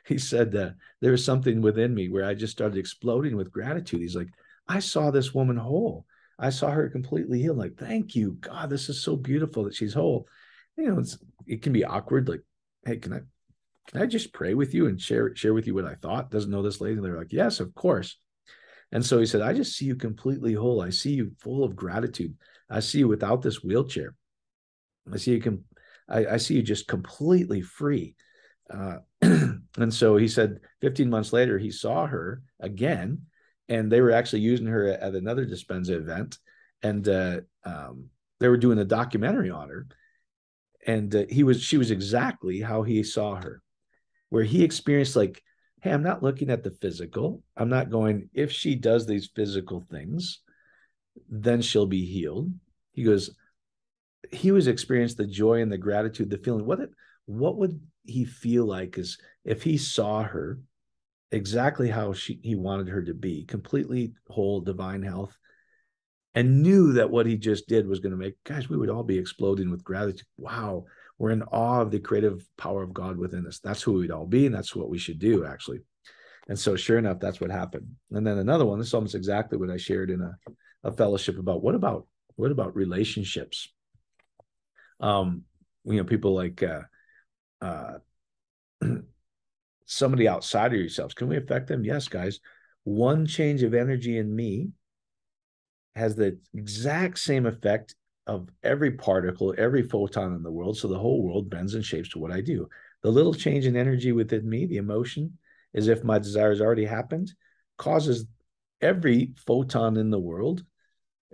he 0.06 0.18
said 0.18 0.52
that 0.52 0.74
there 1.00 1.12
was 1.12 1.24
something 1.24 1.60
within 1.60 1.94
me 1.94 2.08
where 2.08 2.24
I 2.24 2.34
just 2.34 2.52
started 2.52 2.78
exploding 2.78 3.36
with 3.36 3.52
gratitude. 3.52 4.00
He's 4.00 4.16
like, 4.16 4.28
I 4.68 4.80
saw 4.80 5.10
this 5.10 5.34
woman 5.34 5.56
whole. 5.56 6.04
I 6.38 6.50
saw 6.50 6.70
her 6.70 6.88
completely 6.88 7.40
healed. 7.40 7.58
Like, 7.58 7.76
thank 7.76 8.14
you, 8.14 8.32
God. 8.40 8.70
This 8.70 8.88
is 8.88 9.02
so 9.02 9.16
beautiful 9.16 9.64
that 9.64 9.74
she's 9.74 9.94
whole. 9.94 10.28
You 10.76 10.90
know, 10.90 10.98
it's, 11.00 11.18
it 11.46 11.62
can 11.62 11.72
be 11.72 11.84
awkward. 11.84 12.28
Like, 12.28 12.42
hey, 12.86 12.98
can 12.98 13.12
I, 13.12 13.20
can 13.88 14.02
I 14.02 14.06
just 14.06 14.32
pray 14.32 14.54
with 14.54 14.74
you 14.74 14.86
and 14.86 15.00
share 15.00 15.34
share 15.34 15.54
with 15.54 15.66
you 15.66 15.74
what 15.74 15.86
I 15.86 15.94
thought? 15.94 16.30
Doesn't 16.30 16.50
know 16.50 16.62
this 16.62 16.80
lady. 16.80 16.96
And 16.96 17.04
they're 17.04 17.18
like, 17.18 17.32
yes, 17.32 17.58
of 17.58 17.74
course. 17.74 18.18
And 18.92 19.04
so 19.04 19.18
he 19.18 19.26
said, 19.26 19.42
I 19.42 19.52
just 19.52 19.76
see 19.76 19.84
you 19.84 19.96
completely 19.96 20.54
whole. 20.54 20.80
I 20.80 20.90
see 20.90 21.12
you 21.12 21.32
full 21.38 21.62
of 21.62 21.76
gratitude. 21.76 22.34
I 22.70 22.80
see 22.80 22.98
you 22.98 23.08
without 23.08 23.42
this 23.42 23.62
wheelchair. 23.62 24.14
I 25.12 25.16
see 25.18 25.32
you 25.32 25.40
can, 25.40 25.64
I, 26.08 26.26
I 26.26 26.36
see 26.38 26.54
you 26.54 26.62
just 26.62 26.88
completely 26.88 27.60
free. 27.60 28.14
Uh, 28.70 28.98
and 29.22 29.92
so 29.92 30.16
he 30.16 30.28
said 30.28 30.60
15 30.80 31.10
months 31.10 31.32
later, 31.32 31.58
he 31.58 31.70
saw 31.70 32.06
her 32.06 32.42
again, 32.60 33.22
and 33.68 33.92
they 33.92 34.00
were 34.00 34.12
actually 34.12 34.40
using 34.40 34.66
her 34.66 34.88
at 34.88 35.14
another 35.14 35.46
Dispenza 35.46 35.90
event. 35.90 36.38
And 36.82 37.06
uh, 37.08 37.40
um, 37.64 38.06
they 38.40 38.48
were 38.48 38.56
doing 38.56 38.78
a 38.78 38.84
documentary 38.84 39.50
on 39.50 39.68
her. 39.68 39.86
And 40.86 41.14
uh, 41.14 41.24
he 41.28 41.42
was, 41.42 41.62
she 41.62 41.76
was 41.76 41.90
exactly 41.90 42.60
how 42.60 42.82
he 42.82 43.02
saw 43.02 43.34
her, 43.34 43.62
where 44.30 44.44
he 44.44 44.64
experienced 44.64 45.16
like, 45.16 45.42
hey, 45.80 45.90
I'm 45.90 46.02
not 46.02 46.22
looking 46.22 46.50
at 46.50 46.64
the 46.64 46.70
physical. 46.70 47.42
I'm 47.56 47.68
not 47.68 47.90
going, 47.90 48.30
if 48.34 48.52
she 48.52 48.74
does 48.74 49.06
these 49.06 49.30
physical 49.34 49.84
things, 49.90 50.40
then 51.28 51.62
she'll 51.62 51.86
be 51.86 52.04
healed. 52.04 52.52
He 52.92 53.04
goes, 53.04 53.30
he 54.30 54.50
was 54.50 54.66
experienced 54.66 55.16
the 55.16 55.26
joy 55.26 55.62
and 55.62 55.70
the 55.70 55.78
gratitude, 55.78 56.30
the 56.30 56.38
feeling. 56.38 56.66
What 56.66 56.80
it, 56.80 56.90
what 57.26 57.56
would 57.56 57.80
he 58.04 58.24
feel 58.24 58.64
like 58.64 58.98
is 58.98 59.18
if 59.44 59.62
he 59.62 59.76
saw 59.78 60.22
her 60.22 60.58
exactly 61.30 61.88
how 61.88 62.12
she 62.12 62.40
he 62.42 62.54
wanted 62.54 62.88
her 62.88 63.02
to 63.02 63.14
be, 63.14 63.44
completely 63.44 64.12
whole, 64.28 64.60
divine 64.60 65.02
health, 65.02 65.36
and 66.34 66.62
knew 66.62 66.94
that 66.94 67.10
what 67.10 67.26
he 67.26 67.36
just 67.36 67.68
did 67.68 67.86
was 67.86 68.00
going 68.00 68.12
to 68.12 68.18
make 68.18 68.42
guys, 68.44 68.68
we 68.68 68.76
would 68.76 68.90
all 68.90 69.04
be 69.04 69.18
exploding 69.18 69.70
with 69.70 69.84
gratitude. 69.84 70.26
Wow, 70.36 70.84
we're 71.18 71.30
in 71.30 71.42
awe 71.42 71.80
of 71.80 71.90
the 71.90 71.98
creative 71.98 72.46
power 72.56 72.82
of 72.82 72.94
God 72.94 73.18
within 73.18 73.46
us. 73.46 73.58
That's 73.58 73.82
who 73.82 73.94
we'd 73.94 74.10
all 74.10 74.26
be, 74.26 74.46
and 74.46 74.54
that's 74.54 74.74
what 74.74 74.88
we 74.88 74.98
should 74.98 75.18
do, 75.18 75.44
actually. 75.44 75.80
And 76.48 76.58
so, 76.58 76.76
sure 76.76 76.98
enough, 76.98 77.18
that's 77.18 77.40
what 77.40 77.50
happened. 77.50 77.88
And 78.12 78.26
then 78.26 78.38
another 78.38 78.64
one. 78.64 78.78
This 78.78 78.88
is 78.88 78.94
almost 78.94 79.14
exactly 79.14 79.58
what 79.58 79.70
I 79.70 79.76
shared 79.76 80.10
in 80.10 80.20
a, 80.22 80.36
a 80.84 80.92
fellowship 80.92 81.38
about. 81.38 81.62
What 81.62 81.74
about 81.74 82.06
what 82.36 82.52
about 82.52 82.76
relationships? 82.76 83.68
Um, 85.00 85.42
you 85.84 85.96
know, 85.96 86.04
people 86.04 86.34
like 86.34 86.62
uh, 86.62 86.82
uh, 87.60 87.98
somebody 89.86 90.28
outside 90.28 90.72
of 90.72 90.78
yourselves. 90.78 91.14
Can 91.14 91.28
we 91.28 91.36
affect 91.36 91.68
them? 91.68 91.84
Yes, 91.84 92.08
guys. 92.08 92.40
One 92.84 93.26
change 93.26 93.62
of 93.62 93.74
energy 93.74 94.18
in 94.18 94.34
me 94.34 94.68
has 95.96 96.14
the 96.14 96.38
exact 96.54 97.18
same 97.18 97.44
effect 97.44 97.94
of 98.28 98.48
every 98.62 98.92
particle, 98.92 99.54
every 99.56 99.82
photon 99.82 100.34
in 100.34 100.42
the 100.42 100.52
world. 100.52 100.76
So 100.76 100.86
the 100.86 100.98
whole 100.98 101.22
world 101.22 101.50
bends 101.50 101.74
and 101.74 101.84
shapes 101.84 102.10
to 102.10 102.18
what 102.18 102.30
I 102.30 102.42
do. 102.42 102.68
The 103.02 103.10
little 103.10 103.34
change 103.34 103.66
in 103.66 103.76
energy 103.76 104.12
within 104.12 104.48
me, 104.48 104.66
the 104.66 104.76
emotion, 104.76 105.38
as 105.74 105.88
if 105.88 106.04
my 106.04 106.18
desire 106.18 106.50
has 106.50 106.60
already 106.60 106.84
happened, 106.84 107.32
causes 107.78 108.26
every 108.80 109.32
photon 109.46 109.96
in 109.96 110.10
the 110.10 110.18
world, 110.18 110.62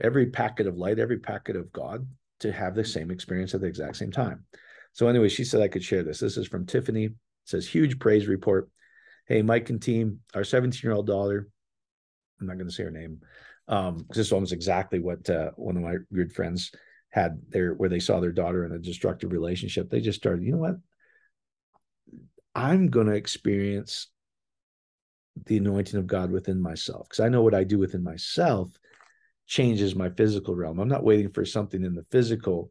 every 0.01 0.27
packet 0.27 0.67
of 0.67 0.79
light, 0.79 0.99
every 0.99 1.19
packet 1.19 1.57
of 1.57 1.73
God 1.73 2.07
to 2.41 2.53
have 2.53 2.75
the 2.75 2.85
same 2.85 3.11
experience 3.11 3.55
at 3.55 3.61
the 3.61 3.67
exact 3.67 3.97
same 3.97 4.13
time. 4.13 4.45
So 4.93 5.09
anyway, 5.09 5.29
she 5.29 5.45
said 5.45 5.61
I 5.61 5.69
could 5.69 5.85
share 5.85 6.05
this. 6.05 6.21
This 6.21 6.37
is 6.37 6.47
from 6.47 6.67
Tiffany. 6.67 7.07
It 7.07 7.13
says 7.45 7.67
huge 7.67 7.99
praise 7.99 8.29
report. 8.29 8.71
Hey, 9.27 9.43
Mike 9.43 9.69
and 9.71 9.83
team, 9.83 10.21
our 10.35 10.45
17 10.45 10.81
year 10.83 10.93
old 10.93 11.07
daughter. 11.07 11.49
I'm 12.41 12.47
not 12.47 12.57
going 12.57 12.69
to 12.69 12.75
say 12.75 12.85
her 12.85 12.91
name. 12.91 13.21
Um, 13.69 14.07
this 14.09 14.19
is 14.19 14.33
almost 14.33 14.53
exactly 14.53 14.99
what 14.99 15.29
uh, 15.31 15.51
one 15.57 15.77
of 15.77 15.83
my 15.83 15.97
good 16.13 16.33
friends 16.33 16.73
had 17.11 17.41
there, 17.49 17.75
where 17.75 17.89
they 17.89 18.01
saw 18.01 18.21
their 18.21 18.33
daughter 18.33 18.65
in 18.65 18.73
a 18.73 18.79
destructive 18.79 19.33
relationship. 19.33 19.89
They 19.89 20.01
just 20.01 20.19
started, 20.19 20.45
you 20.45 20.53
know 20.53 20.59
what? 20.59 20.77
I'm 22.55 22.89
going 22.89 23.07
to 23.07 23.15
experience 23.15 24.09
the 25.47 25.57
anointing 25.57 25.99
of 25.99 26.07
God 26.07 26.31
within 26.31 26.61
myself 26.61 27.09
because 27.09 27.21
I 27.21 27.29
know 27.29 27.43
what 27.43 27.55
I 27.55 27.65
do 27.65 27.79
within 27.79 28.05
myself 28.05 28.71
changes 29.47 29.97
my 29.97 30.11
physical 30.11 30.55
realm. 30.55 30.79
I'm 30.79 30.89
not 30.89 31.05
waiting 31.05 31.31
for 31.31 31.45
something 31.45 31.83
in 31.83 31.95
the 31.95 32.07
physical 32.11 32.71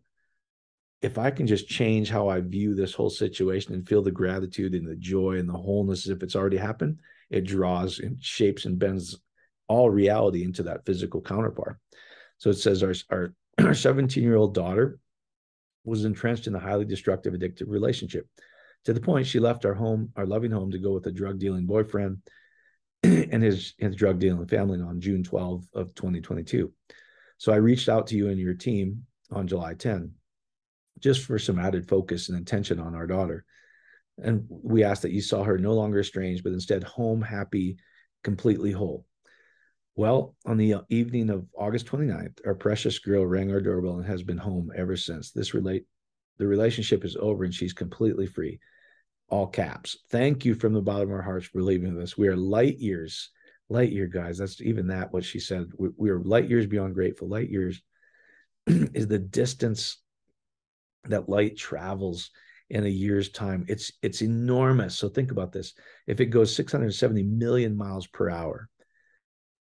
if 1.03 1.17
I 1.17 1.31
can 1.31 1.45
just 1.45 1.67
change 1.67 2.09
how 2.09 2.29
I 2.29 2.39
view 2.39 2.73
this 2.73 2.93
whole 2.93 3.09
situation 3.09 3.73
and 3.73 3.85
feel 3.85 4.01
the 4.01 4.09
gratitude 4.09 4.73
and 4.73 4.87
the 4.87 4.95
joy 4.95 5.37
and 5.37 5.49
the 5.49 5.53
wholeness 5.53 6.05
as 6.05 6.11
if 6.11 6.23
it's 6.23 6.35
already 6.35 6.55
happened, 6.55 6.99
it 7.29 7.41
draws 7.41 7.99
and 7.99 8.23
shapes 8.23 8.63
and 8.63 8.79
bends 8.79 9.17
all 9.67 9.89
reality 9.89 10.43
into 10.43 10.63
that 10.63 10.85
physical 10.85 11.21
counterpart. 11.21 11.77
So 12.37 12.49
it 12.49 12.55
says 12.55 12.83
our 12.83 12.93
our, 13.09 13.33
our 13.65 13.73
17 13.73 14.23
year 14.23 14.35
old 14.35 14.53
daughter 14.53 14.99
was 15.85 16.05
entrenched 16.05 16.47
in 16.47 16.55
a 16.55 16.59
highly 16.59 16.85
destructive, 16.85 17.33
addictive 17.33 17.67
relationship 17.67 18.27
to 18.85 18.93
the 18.93 19.01
point 19.01 19.27
she 19.27 19.39
left 19.39 19.65
our 19.65 19.73
home, 19.73 20.11
our 20.15 20.25
loving 20.25 20.51
home, 20.51 20.71
to 20.71 20.79
go 20.79 20.93
with 20.93 21.05
a 21.07 21.11
drug 21.11 21.39
dealing 21.39 21.65
boyfriend 21.65 22.17
and 23.03 23.43
his 23.43 23.73
his 23.77 23.95
drug 23.95 24.19
dealing 24.19 24.47
family 24.47 24.79
on 24.81 25.01
June 25.01 25.23
12 25.23 25.65
of 25.73 25.95
2022. 25.95 26.71
So 27.37 27.51
I 27.51 27.57
reached 27.57 27.89
out 27.89 28.07
to 28.07 28.15
you 28.15 28.29
and 28.29 28.39
your 28.39 28.53
team 28.53 29.05
on 29.31 29.47
July 29.47 29.73
10 29.73 30.13
just 30.99 31.25
for 31.25 31.37
some 31.37 31.59
added 31.59 31.87
focus 31.87 32.29
and 32.29 32.39
attention 32.39 32.79
on 32.79 32.95
our 32.95 33.07
daughter. 33.07 33.43
And 34.17 34.45
we 34.47 34.83
asked 34.83 35.01
that 35.01 35.11
you 35.11 35.21
saw 35.21 35.43
her 35.43 35.57
no 35.57 35.73
longer 35.73 35.99
estranged, 35.99 36.43
but 36.43 36.53
instead 36.53 36.83
home, 36.83 37.21
happy, 37.21 37.77
completely 38.23 38.71
whole. 38.71 39.05
Well, 39.95 40.35
on 40.45 40.57
the 40.57 40.75
uh, 40.75 40.81
evening 40.89 41.29
of 41.29 41.45
August 41.55 41.85
29th, 41.85 42.39
our 42.45 42.55
precious 42.55 42.97
girl 42.97 43.25
rang 43.25 43.51
our 43.51 43.61
doorbell 43.61 43.97
and 43.97 44.05
has 44.05 44.23
been 44.23 44.37
home 44.37 44.71
ever 44.75 44.97
since. 44.97 45.31
This 45.31 45.53
relate 45.53 45.85
the 46.39 46.47
relationship 46.47 47.05
is 47.05 47.15
over 47.19 47.43
and 47.43 47.53
she's 47.53 47.73
completely 47.73 48.25
free. 48.25 48.59
All 49.29 49.45
caps. 49.45 49.97
Thank 50.09 50.45
you 50.45 50.55
from 50.55 50.73
the 50.73 50.81
bottom 50.81 51.09
of 51.09 51.15
our 51.15 51.21
hearts 51.21 51.45
for 51.45 51.61
leaving 51.61 52.01
us. 52.01 52.17
We 52.17 52.27
are 52.27 52.35
light 52.35 52.79
years, 52.79 53.29
light 53.69 53.91
year 53.91 54.07
guys. 54.07 54.39
That's 54.39 54.59
even 54.61 54.87
that 54.87 55.13
what 55.13 55.23
she 55.23 55.39
said. 55.39 55.67
We, 55.77 55.89
we 55.95 56.09
are 56.09 56.19
light 56.19 56.49
years 56.49 56.65
beyond 56.65 56.95
grateful. 56.95 57.29
Light 57.29 57.51
years 57.51 57.79
is 58.67 59.07
the 59.07 59.19
distance 59.19 60.01
that 61.05 61.29
light 61.29 61.55
travels 61.55 62.31
in 62.69 62.85
a 62.85 62.89
year's 62.89 63.29
time 63.29 63.65
it's 63.67 63.91
it's 64.01 64.21
enormous 64.21 64.97
so 64.97 65.09
think 65.09 65.31
about 65.31 65.51
this 65.51 65.73
if 66.07 66.21
it 66.21 66.27
goes 66.27 66.55
670 66.55 67.21
million 67.21 67.75
miles 67.75 68.07
per 68.07 68.29
hour 68.29 68.69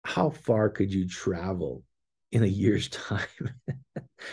how 0.04 0.30
far 0.30 0.68
could 0.68 0.92
you 0.92 1.08
travel 1.08 1.82
in 2.32 2.42
a 2.42 2.46
year's 2.46 2.88
time 2.88 3.26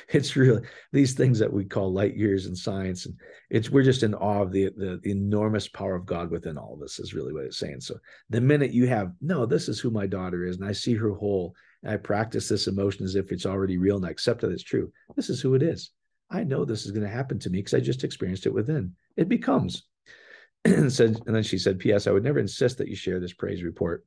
it's 0.10 0.36
really 0.36 0.62
these 0.92 1.14
things 1.14 1.40
that 1.40 1.52
we 1.52 1.66
call 1.66 1.92
light 1.92 2.16
years 2.16 2.46
in 2.46 2.56
science 2.56 3.06
and 3.06 3.16
it's 3.50 3.70
we're 3.70 3.84
just 3.84 4.04
in 4.04 4.14
awe 4.14 4.42
of 4.42 4.52
the, 4.52 4.70
the, 4.76 5.00
enormous 5.04 5.68
power 5.68 5.96
of 5.96 6.06
god 6.06 6.30
within 6.30 6.58
all 6.58 6.74
of 6.74 6.80
this 6.80 7.00
is 7.00 7.14
really 7.14 7.34
what 7.34 7.44
it's 7.44 7.58
saying 7.58 7.80
so 7.80 7.96
the 8.30 8.42
minute 8.42 8.72
you 8.72 8.88
have 8.88 9.12
no 9.22 9.46
this 9.46 9.70
is 9.70 9.80
who 9.80 9.90
my 9.90 10.06
daughter 10.06 10.46
is 10.46 10.58
and 10.58 10.66
i 10.66 10.72
see 10.72 10.94
her 10.94 11.14
whole 11.14 11.54
and 11.84 11.92
i 11.92 11.98
practice 11.98 12.48
this 12.48 12.68
emotion 12.68 13.06
as 13.06 13.16
if 13.16 13.32
it's 13.32 13.46
already 13.46 13.78
real 13.78 13.98
and 13.98 14.06
i 14.06 14.10
accept 14.10 14.42
that 14.42 14.52
it's 14.52 14.64
true 14.64 14.92
this 15.16 15.30
is 15.30 15.42
who 15.42 15.56
it 15.56 15.64
is 15.64 15.92
I 16.30 16.44
know 16.44 16.66
this 16.66 16.86
is 16.86 16.92
going 16.92 17.06
to 17.06 17.10
happen 17.10 17.40
to 17.40 17.50
me 17.50 17.60
because 17.60 17.74
I 17.74 17.80
just 17.80 18.04
experienced 18.04 18.46
it 18.46 18.54
within. 18.54 18.94
It 19.16 19.30
becomes. 19.30 19.84
and 20.66 20.92
said, 20.92 21.20
and 21.26 21.36
then 21.36 21.44
she 21.44 21.58
said, 21.58 21.80
P.S. 21.80 22.08
I 22.08 22.12
would 22.12 22.24
never 22.24 22.40
insist 22.40 22.78
that 22.78 22.88
you 22.88 22.96
share 22.96 23.20
this 23.20 23.34
praise 23.34 23.64
report. 23.64 24.06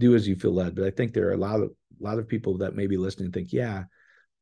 Do 0.00 0.14
as 0.14 0.26
you 0.26 0.34
feel 0.34 0.52
led. 0.52 0.74
But 0.74 0.86
I 0.86 0.90
think 0.90 1.12
there 1.12 1.28
are 1.28 1.34
a 1.34 1.36
lot 1.36 1.60
of 1.60 1.70
a 2.00 2.04
lot 2.04 2.18
of 2.18 2.28
people 2.28 2.58
that 2.58 2.74
may 2.74 2.86
be 2.86 2.96
listening 2.96 3.30
think, 3.30 3.52
yeah, 3.52 3.84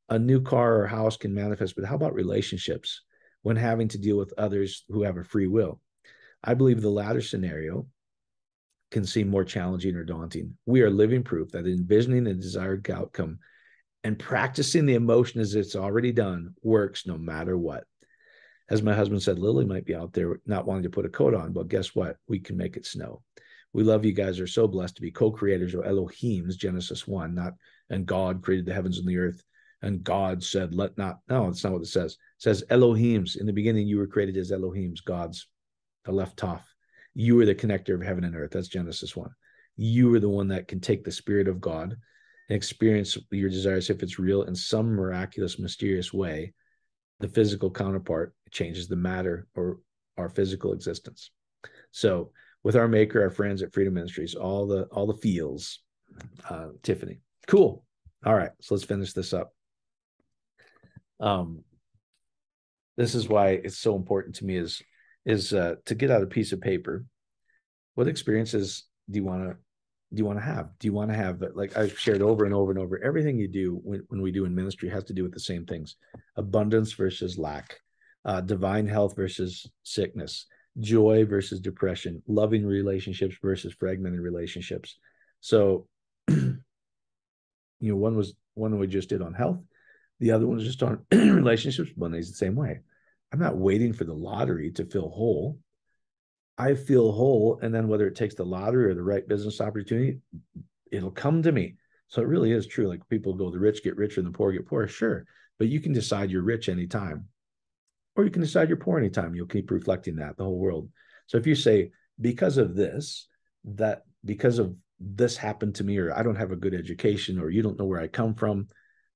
a 0.09 0.19
new 0.19 0.41
car 0.41 0.81
or 0.81 0.87
house 0.87 1.17
can 1.17 1.35
manifest, 1.35 1.75
but 1.77 1.85
how 1.85 1.97
about 1.97 2.15
relationships 2.15 3.03
when 3.43 3.57
having 3.57 3.89
to 3.89 3.99
deal 3.99 4.17
with 4.17 4.33
others 4.39 4.85
who 4.89 5.03
have 5.03 5.17
a 5.17 5.25
free 5.25 5.49
will? 5.49 5.81
I 6.43 6.55
believe 6.55 6.81
the 6.81 6.89
latter 6.89 7.21
scenario 7.21 7.89
can 8.91 9.05
seem 9.05 9.29
more 9.29 9.45
challenging 9.45 9.97
or 9.97 10.05
daunting. 10.05 10.57
We 10.67 10.83
are 10.83 10.91
living 10.91 11.25
proof 11.25 11.51
that 11.51 11.67
envisioning 11.67 12.27
a 12.27 12.35
desired 12.35 12.89
outcome 12.91 13.41
and 14.05 14.19
practicing 14.19 14.87
the 14.87 14.95
emotion 14.95 15.41
as 15.41 15.55
it's 15.55 15.77
already 15.77 16.13
done 16.13 16.55
works 16.63 17.07
no 17.07 17.19
matter 17.19 17.59
what. 17.59 17.85
As 18.71 18.83
my 18.83 18.95
husband 18.95 19.23
said, 19.23 19.39
Lily 19.39 19.65
might 19.65 19.85
be 19.85 19.95
out 19.95 20.13
there 20.13 20.41
not 20.47 20.67
wanting 20.67 20.85
to 20.85 20.91
put 20.91 21.07
a 21.07 21.11
coat 21.11 21.35
on, 21.35 21.53
but 21.53 21.69
guess 21.69 21.95
what? 21.95 22.17
We 22.29 22.39
can 22.39 22.57
make 22.57 22.77
it 22.77 22.87
snow. 22.87 23.23
We 23.79 23.85
love 23.85 24.05
you 24.05 24.11
guys 24.11 24.41
are 24.41 24.47
so 24.49 24.67
blessed 24.67 24.97
to 24.97 25.03
be 25.03 25.13
co-creators 25.13 25.73
of 25.73 25.87
Elohim's 25.87 26.57
Genesis 26.57 27.07
1, 27.07 27.33
not 27.33 27.55
and 27.91 28.05
God 28.05 28.43
created 28.43 28.67
the 28.67 28.75
heavens 28.75 28.99
and 28.99 29.07
the 29.07 29.19
earth. 29.19 29.45
And 29.83 30.03
God 30.03 30.43
said, 30.43 30.75
let 30.75 30.99
not. 30.99 31.21
No, 31.29 31.45
that's 31.45 31.63
not 31.63 31.75
what 31.75 31.83
it 31.83 31.87
says. 31.87 32.15
It 32.15 32.43
says 32.43 32.65
Elohim's. 32.71 33.37
In 33.37 33.47
the 33.47 33.53
beginning, 33.53 33.87
you 33.87 33.99
were 33.99 34.09
created 34.09 34.37
as 34.37 34.51
Elohim's, 34.51 35.01
God's, 35.01 35.47
the 36.05 36.11
aleph 36.11 36.35
tav. 36.35 36.61
You 37.15 37.39
are 37.39 37.47
the 37.47 37.55
connector 37.55 37.95
of 37.95 38.03
heaven 38.03 38.25
and 38.25 38.35
earth. 38.35 38.51
That's 38.51 38.67
Genesis 38.67 39.15
1. 39.15 39.31
You 39.77 40.13
are 40.13 40.19
the 40.19 40.29
one 40.29 40.49
that 40.49 40.67
can 40.67 40.81
take 40.81 41.05
the 41.05 41.13
spirit 41.13 41.47
of 41.47 41.61
God 41.61 41.97
and 42.49 42.57
experience 42.57 43.17
your 43.31 43.49
desires 43.49 43.91
if 43.91 44.03
it's 44.03 44.19
real 44.19 44.43
in 44.43 44.57
some 44.57 44.89
miraculous, 44.89 45.61
mysterious 45.61 46.13
way, 46.13 46.53
the 47.21 47.29
physical 47.29 47.71
counterpart 47.71 48.35
changes 48.51 48.89
the 48.89 48.97
matter 48.97 49.47
or 49.55 49.79
our 50.17 50.29
physical 50.29 50.73
existence. 50.73 51.31
So 51.93 52.33
with 52.65 52.77
our 52.77 52.89
maker, 52.89 53.23
our 53.23 53.31
friends 53.31 53.63
at 53.63 53.73
Freedom 53.73 53.95
Ministries, 53.95 54.35
all 54.35 54.67
the 54.67 54.85
all 54.85 55.07
the 55.07 55.17
feels, 55.17 55.81
uh, 56.49 56.69
Tiffany. 56.83 57.21
Cool. 57.47 57.85
All 58.25 58.35
right, 58.35 58.51
so 58.61 58.75
let's 58.75 58.85
finish 58.85 59.13
this 59.13 59.33
up. 59.33 59.53
Um, 61.21 61.65
this 62.97 63.15
is 63.15 63.29
why 63.29 63.51
it's 63.51 63.79
so 63.79 63.97
important 63.97 64.37
to 64.37 64.45
me 64.45 64.57
is 64.57 64.83
is 65.25 65.53
uh, 65.53 65.77
to 65.87 65.95
get 65.95 66.11
out 66.11 66.23
a 66.23 66.27
piece 66.27 66.53
of 66.53 66.61
paper. 66.61 67.05
What 67.95 68.09
experiences 68.09 68.85
do 69.11 69.19
you 69.19 69.25
want 69.25 69.49
to 69.49 69.57
do 70.13 70.21
you 70.21 70.25
want 70.25 70.39
to 70.39 70.45
have? 70.45 70.71
Do 70.79 70.89
you 70.89 70.93
want 70.95 71.11
to 71.11 71.17
have, 71.17 71.43
like 71.55 71.77
I've 71.77 71.99
shared 71.99 72.23
over 72.23 72.47
and 72.47 72.55
over 72.55 72.71
and 72.71 72.81
over, 72.81 73.03
everything 73.03 73.39
you 73.39 73.49
do 73.49 73.79
when, 73.85 74.03
when 74.09 74.23
we 74.23 74.33
do 74.33 74.47
in 74.47 74.55
ministry 74.55 74.89
has 74.89 75.05
to 75.05 75.13
do 75.13 75.23
with 75.23 75.35
the 75.35 75.41
same 75.41 75.67
things 75.67 75.97
abundance 76.37 76.93
versus 76.93 77.37
lack, 77.37 77.79
uh, 78.25 78.41
divine 78.41 78.87
health 78.87 79.15
versus 79.15 79.71
sickness, 79.83 80.47
joy 80.81 81.25
versus 81.25 81.61
depression, 81.61 82.23
loving 82.27 82.65
relationships 82.65 83.37
versus 83.43 83.75
fragmented 83.79 84.21
relationships. 84.21 84.99
So, 85.41 85.87
you 86.29 86.61
know, 87.81 87.97
one 87.97 88.17
was 88.17 88.35
one 88.55 88.79
we 88.79 88.87
just 88.87 89.09
did 89.09 89.23
on 89.23 89.35
health, 89.35 89.61
the 90.21 90.33
other 90.33 90.47
one 90.47 90.57
was 90.57 90.67
just 90.67 90.83
on 90.83 91.05
relationships. 91.13 91.91
Is 91.91 92.31
the 92.31 92.37
same 92.37 92.55
way. 92.55 92.81
I'm 93.33 93.39
not 93.39 93.57
waiting 93.57 93.93
for 93.93 94.05
the 94.05 94.15
lottery 94.15 94.71
to 94.73 94.85
feel 94.85 95.09
whole. 95.09 95.59
I 96.57 96.75
feel 96.75 97.13
whole. 97.13 97.59
And 97.63 97.75
then 97.75 97.89
whether 97.89 98.07
it 98.07 98.17
takes 98.17 98.35
the 98.35 98.45
lottery 98.45 98.87
or 98.87 98.95
the 98.95 99.03
right 99.03 99.27
business 99.27 99.61
opportunity, 99.61 100.21
it'll 100.91 101.11
come 101.11 101.43
to 101.43 101.53
me. 101.53 101.77
So 102.09 102.23
it 102.23 102.29
really 102.29 102.53
is 102.53 102.67
true. 102.67 102.89
Like 102.89 103.07
people 103.09 103.35
go, 103.35 103.51
the 103.51 103.59
rich 103.59 103.85
get 103.85 103.97
richer 103.97 104.21
and 104.21 104.27
the 104.27 104.37
poor 104.37 104.53
get 104.53 104.67
poorer. 104.67 104.89
Sure. 104.89 105.25
But 105.59 105.69
you 105.69 105.81
can 105.81 105.93
decide 105.93 106.31
you're 106.31 106.43
rich 106.43 106.69
anytime, 106.69 107.27
or 108.19 108.25
you 108.25 108.31
can 108.31 108.43
decide 108.43 108.69
you're 108.69 108.77
poor 108.77 108.99
anytime. 108.99 109.37
You'll 109.37 109.47
keep 109.47 109.71
reflecting 109.71 110.17
that 110.17 110.37
the 110.37 110.43
whole 110.43 110.59
world. 110.59 110.91
So 111.29 111.39
if 111.39 111.47
you 111.47 111.55
say, 111.55 111.93
because 112.21 112.59
of 112.59 112.75
this, 112.75 113.29
that 113.65 114.03
because 114.25 114.59
of 114.59 114.75
this 114.99 115.37
happened 115.37 115.77
to 115.77 115.85
me, 115.85 115.99
or 115.99 116.13
I 116.13 116.25
don't 116.25 116.35
have 116.35 116.51
a 116.51 116.57
good 116.57 116.75
education, 116.75 117.39
or 117.39 117.49
you 117.49 117.63
don't 117.63 117.79
know 117.79 117.85
where 117.85 118.01
I 118.01 118.09
come 118.09 118.35
from, 118.35 118.67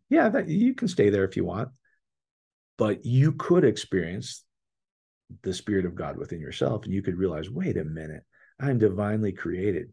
yeah, 0.09 0.29
that 0.29 0.47
you 0.47 0.75
can 0.75 0.87
stay 0.87 1.11
there 1.11 1.25
if 1.25 1.37
you 1.37 1.45
want. 1.45 1.71
But 2.79 3.05
you 3.05 3.33
could 3.33 3.65
experience 3.65 4.45
the 5.43 5.53
spirit 5.53 5.85
of 5.85 5.97
God 5.97 6.17
within 6.17 6.41
yourself, 6.41 6.85
and 6.85 6.95
you 6.95 7.03
could 7.03 7.19
realize, 7.19 7.51
wait 7.51 7.77
a 7.77 7.85
minute, 7.85 8.23
I'm 8.61 8.79
divinely 8.79 9.33
created. 9.33 9.93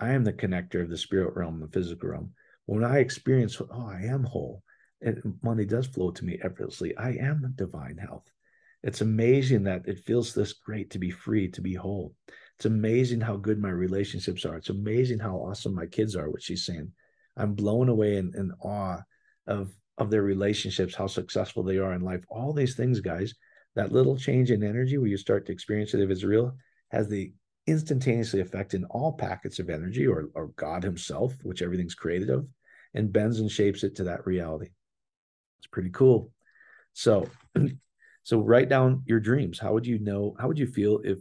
I 0.00 0.10
am 0.10 0.24
the 0.24 0.32
connector 0.32 0.82
of 0.82 0.90
the 0.90 0.98
spirit 0.98 1.36
realm, 1.36 1.54
and 1.54 1.62
the 1.62 1.72
physical 1.72 2.08
realm. 2.08 2.32
When 2.66 2.82
I 2.82 2.98
experience, 2.98 3.60
oh, 3.60 3.88
I 3.88 4.06
am 4.06 4.24
whole, 4.24 4.64
and 5.00 5.38
money 5.40 5.66
does 5.66 5.86
flow 5.86 6.10
to 6.10 6.24
me 6.24 6.40
effortlessly. 6.42 6.96
I 6.96 7.10
am 7.10 7.52
divine 7.54 7.96
health. 7.96 8.28
It's 8.82 9.02
amazing 9.02 9.64
that 9.64 9.82
it 9.86 10.04
feels 10.04 10.32
this 10.32 10.54
great 10.54 10.90
to 10.90 10.98
be 10.98 11.10
free, 11.10 11.48
to 11.48 11.60
be 11.60 11.74
whole. 11.74 12.14
It's 12.56 12.64
amazing 12.66 13.20
how 13.20 13.36
good 13.36 13.60
my 13.60 13.70
relationships 13.70 14.44
are. 14.44 14.56
It's 14.56 14.70
amazing 14.70 15.18
how 15.18 15.36
awesome 15.36 15.74
my 15.74 15.86
kids 15.86 16.16
are, 16.16 16.30
what 16.30 16.42
she's 16.42 16.64
saying. 16.64 16.92
I'm 17.36 17.54
blown 17.54 17.88
away 17.88 18.16
in, 18.16 18.32
in 18.34 18.52
awe 18.62 19.02
of, 19.46 19.70
of 19.98 20.10
their 20.10 20.22
relationships, 20.22 20.94
how 20.94 21.06
successful 21.06 21.62
they 21.62 21.78
are 21.78 21.92
in 21.92 22.00
life. 22.00 22.24
All 22.28 22.52
these 22.52 22.74
things, 22.74 23.00
guys, 23.00 23.34
that 23.76 23.92
little 23.92 24.16
change 24.16 24.50
in 24.50 24.62
energy 24.62 24.98
where 24.98 25.08
you 25.08 25.16
start 25.16 25.46
to 25.46 25.52
experience 25.52 25.94
it 25.94 26.00
if 26.00 26.10
it's 26.10 26.24
real 26.24 26.54
has 26.90 27.08
the 27.08 27.32
instantaneously 27.66 28.40
effect 28.40 28.74
in 28.74 28.84
all 28.86 29.12
packets 29.12 29.58
of 29.58 29.70
energy 29.70 30.06
or, 30.06 30.28
or 30.34 30.48
God 30.56 30.82
himself, 30.82 31.34
which 31.42 31.62
everything's 31.62 31.94
created 31.94 32.30
of, 32.30 32.48
and 32.94 33.12
bends 33.12 33.40
and 33.40 33.50
shapes 33.50 33.84
it 33.84 33.96
to 33.96 34.04
that 34.04 34.26
reality. 34.26 34.70
It's 35.58 35.68
pretty 35.68 35.90
cool. 35.90 36.32
So, 36.94 37.28
so 38.22 38.40
write 38.40 38.68
down 38.68 39.02
your 39.06 39.20
dreams. 39.20 39.58
How 39.58 39.72
would 39.72 39.86
you 39.86 39.98
know? 39.98 40.36
How 40.38 40.48
would 40.48 40.58
you 40.58 40.66
feel 40.66 41.00
if 41.04 41.18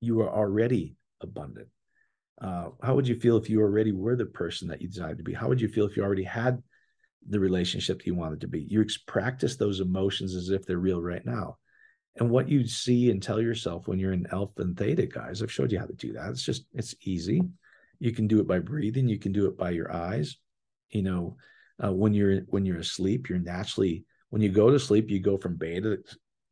you 0.00 0.16
were 0.16 0.30
already 0.30 0.96
abundant? 1.20 1.68
Uh, 2.40 2.70
how 2.82 2.94
would 2.94 3.06
you 3.06 3.18
feel 3.18 3.36
if 3.36 3.48
you 3.48 3.60
already 3.60 3.92
were 3.92 4.16
the 4.16 4.26
person 4.26 4.68
that 4.68 4.82
you 4.82 4.88
desired 4.88 5.18
to 5.18 5.24
be? 5.24 5.32
How 5.32 5.48
would 5.48 5.60
you 5.60 5.68
feel 5.68 5.86
if 5.86 5.96
you 5.96 6.02
already 6.02 6.24
had 6.24 6.62
the 7.28 7.38
relationship 7.38 8.04
you 8.04 8.14
wanted 8.14 8.40
to 8.40 8.48
be? 8.48 8.62
You 8.62 8.84
practice 9.06 9.56
those 9.56 9.80
emotions 9.80 10.34
as 10.34 10.50
if 10.50 10.66
they're 10.66 10.78
real 10.78 11.00
right 11.00 11.24
now. 11.24 11.58
And 12.16 12.28
what 12.28 12.48
you 12.48 12.66
see 12.66 13.10
and 13.10 13.22
tell 13.22 13.40
yourself 13.40 13.88
when 13.88 13.98
you're 13.98 14.12
in 14.12 14.26
alpha 14.32 14.62
and 14.62 14.76
theta, 14.76 15.06
guys, 15.06 15.40
I've 15.40 15.52
showed 15.52 15.72
you 15.72 15.78
how 15.78 15.86
to 15.86 15.94
do 15.94 16.12
that. 16.14 16.30
It's 16.30 16.42
just, 16.42 16.66
it's 16.74 16.94
easy. 17.02 17.42
You 18.00 18.12
can 18.12 18.26
do 18.26 18.40
it 18.40 18.48
by 18.48 18.58
breathing. 18.58 19.08
You 19.08 19.18
can 19.18 19.32
do 19.32 19.46
it 19.46 19.56
by 19.56 19.70
your 19.70 19.94
eyes. 19.94 20.36
You 20.90 21.02
know, 21.02 21.36
uh, 21.82 21.92
when 21.92 22.12
you're 22.12 22.40
when 22.48 22.66
you're 22.66 22.78
asleep, 22.78 23.28
you're 23.28 23.38
naturally 23.38 24.04
when 24.30 24.42
you 24.42 24.48
go 24.48 24.70
to 24.70 24.78
sleep, 24.78 25.10
you 25.10 25.20
go 25.20 25.36
from 25.36 25.56
beta 25.56 25.98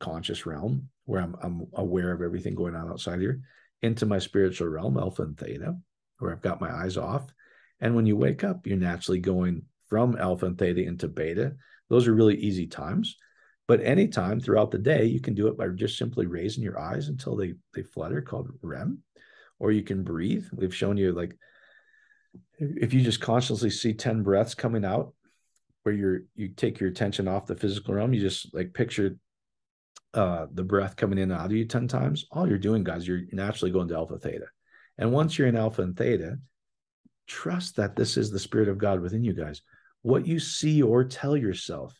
conscious 0.01 0.47
realm 0.47 0.89
where 1.05 1.21
I'm 1.21 1.37
I'm 1.43 1.67
aware 1.75 2.13
of 2.13 2.23
everything 2.23 2.55
going 2.55 2.75
on 2.75 2.91
outside 2.91 3.21
here 3.21 3.41
into 3.83 4.07
my 4.07 4.19
spiritual 4.19 4.69
realm, 4.69 4.99
alpha 4.99 5.23
and 5.23 5.39
theta, 5.39 5.77
where 6.19 6.33
I've 6.33 6.43
got 6.43 6.61
my 6.61 6.71
eyes 6.71 6.97
off. 6.97 7.33
And 7.81 7.95
when 7.95 8.07
you 8.07 8.17
wake 8.17 8.45
up, 8.45 8.67
you're 8.67 8.77
naturally 8.77 9.21
going 9.21 9.63
from 9.89 10.17
alpha 10.19 10.47
and 10.47 10.59
theta 10.59 10.83
into 10.83 11.09
beta. 11.09 11.55
Those 11.89 12.07
are 12.07 12.15
really 12.15 12.37
easy 12.37 12.67
times. 12.67 13.17
But 13.67 13.83
anytime 13.83 14.41
throughout 14.41 14.71
the 14.71 14.79
day, 14.79 15.05
you 15.05 15.21
can 15.21 15.35
do 15.35 15.47
it 15.47 15.57
by 15.57 15.69
just 15.69 15.97
simply 15.97 16.27
raising 16.27 16.63
your 16.63 16.79
eyes 16.79 17.09
until 17.09 17.37
they 17.37 17.55
they 17.75 17.83
flutter, 17.83 18.21
called 18.21 18.51
REM, 18.63 18.99
or 19.59 19.71
you 19.71 19.83
can 19.83 20.03
breathe. 20.03 20.47
We've 20.53 20.75
shown 20.75 20.97
you 20.97 21.13
like 21.13 21.37
if 22.59 22.93
you 22.93 23.03
just 23.03 23.21
consciously 23.21 23.71
see 23.71 23.95
10 23.95 24.23
breaths 24.23 24.55
coming 24.55 24.85
out 24.85 25.15
where 25.83 25.95
you're 25.95 26.21
you 26.35 26.49
take 26.49 26.79
your 26.79 26.91
attention 26.91 27.29
off 27.29 27.47
the 27.47 27.55
physical 27.55 27.95
realm, 27.95 28.13
you 28.13 28.21
just 28.21 28.53
like 28.55 28.75
picture 28.75 29.17
uh 30.15 30.47
the 30.53 30.65
breath 30.65 30.97
coming 30.97 31.19
in 31.19 31.31
and 31.31 31.41
out 31.41 31.47
of 31.47 31.53
you 31.53 31.65
10 31.65 31.89
times. 31.89 32.27
All 32.31 32.49
you're 32.49 32.59
doing, 32.59 32.85
guys, 32.85 33.07
you're 33.07 33.23
naturally 33.33 33.71
going 33.71 33.89
to 33.89 33.97
alpha 33.97 34.19
theta. 34.19 34.47
And 34.99 35.13
once 35.13 35.39
you're 35.39 35.49
in 35.49 35.57
alpha 35.57 35.83
and 35.83 35.97
theta, 35.97 36.39
trust 37.27 37.77
that 37.77 37.97
this 37.97 38.17
is 38.17 38.31
the 38.31 38.39
spirit 38.39 38.69
of 38.69 38.79
God 38.79 39.01
within 39.01 39.25
you 39.25 39.33
guys. 39.33 39.63
What 40.03 40.27
you 40.27 40.39
see 40.39 40.83
or 40.83 41.05
tell 41.05 41.37
yourself 41.37 41.97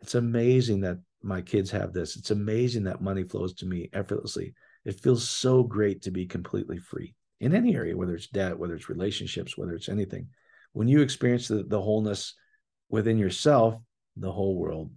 it's 0.00 0.14
amazing 0.14 0.80
that 0.80 0.98
my 1.22 1.40
kids 1.40 1.70
have 1.70 1.92
this. 1.92 2.16
It's 2.16 2.30
amazing 2.30 2.84
that 2.84 3.00
money 3.00 3.24
flows 3.24 3.54
to 3.54 3.66
me 3.66 3.88
effortlessly. 3.92 4.54
It 4.84 5.00
feels 5.00 5.28
so 5.28 5.62
great 5.62 6.02
to 6.02 6.10
be 6.10 6.26
completely 6.26 6.78
free 6.78 7.14
in 7.40 7.54
any 7.54 7.74
area, 7.74 7.96
whether 7.96 8.14
it's 8.14 8.28
debt, 8.28 8.58
whether 8.58 8.74
it's 8.74 8.88
relationships, 8.88 9.56
whether 9.56 9.74
it's 9.74 9.88
anything. 9.88 10.28
When 10.72 10.88
you 10.88 11.00
experience 11.00 11.48
the, 11.48 11.64
the 11.64 11.80
wholeness 11.80 12.34
within 12.88 13.18
yourself, 13.18 13.76
the 14.16 14.32
whole 14.32 14.56
world 14.56 14.90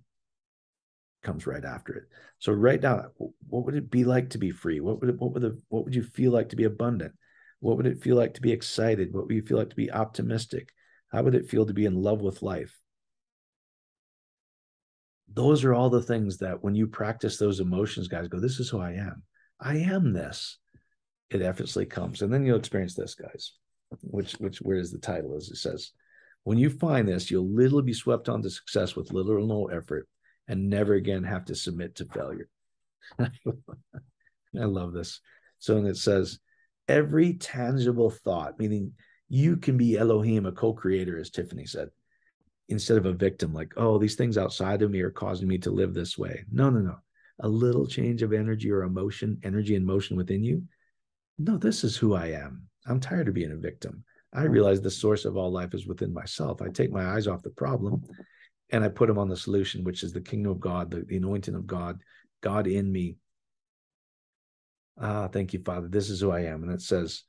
comes 1.23 1.47
right 1.47 1.63
after 1.63 1.93
it. 1.93 2.03
So 2.39 2.53
write 2.53 2.81
down 2.81 3.05
what 3.17 3.65
would 3.65 3.75
it 3.75 3.91
be 3.91 4.03
like 4.03 4.29
to 4.31 4.37
be 4.37 4.51
free? 4.51 4.79
What 4.79 4.99
would 5.01 5.09
it, 5.09 5.19
what 5.19 5.33
would 5.33 5.43
the, 5.43 5.61
what 5.69 5.85
would 5.85 5.95
you 5.95 6.03
feel 6.03 6.31
like 6.31 6.49
to 6.49 6.55
be 6.55 6.65
abundant? 6.65 7.13
What 7.59 7.77
would 7.77 7.87
it 7.87 8.01
feel 8.01 8.15
like 8.15 8.35
to 8.35 8.41
be 8.41 8.51
excited? 8.51 9.13
What 9.13 9.27
would 9.27 9.35
you 9.35 9.41
feel 9.41 9.57
like 9.57 9.69
to 9.71 9.75
be 9.75 9.91
optimistic? 9.91 10.69
How 11.11 11.23
would 11.23 11.35
it 11.35 11.49
feel 11.49 11.65
to 11.65 11.73
be 11.73 11.85
in 11.85 12.01
love 12.01 12.21
with 12.21 12.41
life? 12.41 12.79
those 15.33 15.63
are 15.63 15.73
all 15.73 15.89
the 15.89 16.01
things 16.01 16.37
that 16.37 16.63
when 16.63 16.75
you 16.75 16.87
practice 16.87 17.37
those 17.37 17.59
emotions, 17.59 18.07
guys 18.07 18.27
go, 18.27 18.39
This 18.39 18.59
is 18.59 18.69
who 18.69 18.79
I 18.79 18.93
am. 18.93 19.23
I 19.59 19.77
am 19.77 20.13
this. 20.13 20.57
It 21.29 21.41
effortlessly 21.41 21.85
comes. 21.85 22.21
And 22.21 22.33
then 22.33 22.45
you'll 22.45 22.57
experience 22.57 22.95
this, 22.95 23.15
guys, 23.15 23.53
which 24.01 24.33
which 24.33 24.57
where 24.59 24.77
is 24.77 24.91
the 24.91 24.97
title, 24.97 25.35
as 25.35 25.49
it 25.49 25.57
says. 25.57 25.91
When 26.43 26.57
you 26.57 26.69
find 26.69 27.07
this, 27.07 27.29
you'll 27.29 27.53
literally 27.53 27.83
be 27.83 27.93
swept 27.93 28.29
on 28.29 28.41
to 28.41 28.49
success 28.49 28.95
with 28.95 29.11
little 29.11 29.33
or 29.33 29.45
no 29.45 29.65
effort 29.65 30.07
and 30.49 30.69
never 30.69 30.95
again 30.95 31.23
have 31.23 31.45
to 31.45 31.55
submit 31.55 31.95
to 31.95 32.05
failure. 32.05 32.49
I 33.19 33.29
love 34.53 34.91
this. 34.91 35.21
So 35.59 35.77
and 35.77 35.87
it 35.87 35.95
says, 35.95 36.39
every 36.89 37.35
tangible 37.35 38.09
thought, 38.09 38.59
meaning 38.59 38.91
you 39.29 39.55
can 39.55 39.77
be 39.77 39.97
Elohim, 39.97 40.45
a 40.45 40.51
co-creator, 40.51 41.17
as 41.17 41.29
Tiffany 41.29 41.65
said 41.65 41.89
instead 42.69 42.97
of 42.97 43.05
a 43.05 43.13
victim, 43.13 43.53
like, 43.53 43.73
oh, 43.77 43.97
these 43.97 44.15
things 44.15 44.37
outside 44.37 44.81
of 44.81 44.91
me 44.91 45.01
are 45.01 45.09
causing 45.09 45.47
me 45.47 45.57
to 45.57 45.71
live 45.71 45.93
this 45.93 46.17
way. 46.17 46.45
No, 46.51 46.69
no, 46.69 46.79
no. 46.79 46.95
A 47.41 47.47
little 47.47 47.87
change 47.87 48.21
of 48.21 48.31
energy 48.31 48.71
or 48.71 48.83
emotion, 48.83 49.39
energy 49.43 49.75
and 49.75 49.85
motion 49.85 50.15
within 50.15 50.43
you. 50.43 50.63
No, 51.37 51.57
this 51.57 51.83
is 51.83 51.97
who 51.97 52.13
I 52.13 52.27
am. 52.27 52.67
I'm 52.85 52.99
tired 52.99 53.27
of 53.27 53.33
being 53.33 53.51
a 53.51 53.57
victim. 53.57 54.03
I 54.33 54.43
realize 54.43 54.81
the 54.81 54.91
source 54.91 55.25
of 55.25 55.35
all 55.35 55.51
life 55.51 55.73
is 55.73 55.87
within 55.87 56.13
myself. 56.13 56.61
I 56.61 56.69
take 56.69 56.91
my 56.91 57.05
eyes 57.05 57.27
off 57.27 57.41
the 57.41 57.49
problem 57.49 58.03
and 58.71 58.83
I 58.83 58.89
put 58.89 59.07
them 59.07 59.17
on 59.17 59.29
the 59.29 59.37
solution, 59.37 59.83
which 59.83 60.03
is 60.03 60.13
the 60.13 60.21
kingdom 60.21 60.51
of 60.51 60.59
God, 60.59 60.91
the, 60.91 61.01
the 61.01 61.17
anointing 61.17 61.55
of 61.55 61.65
God, 61.65 61.99
God 62.41 62.67
in 62.67 62.91
me. 62.91 63.17
Ah, 64.99 65.27
thank 65.27 65.53
you, 65.53 65.61
Father. 65.63 65.87
This 65.87 66.09
is 66.09 66.19
who 66.19 66.31
I 66.31 66.41
am. 66.41 66.63
And 66.63 66.71
it 66.71 66.81
says, 66.81 67.23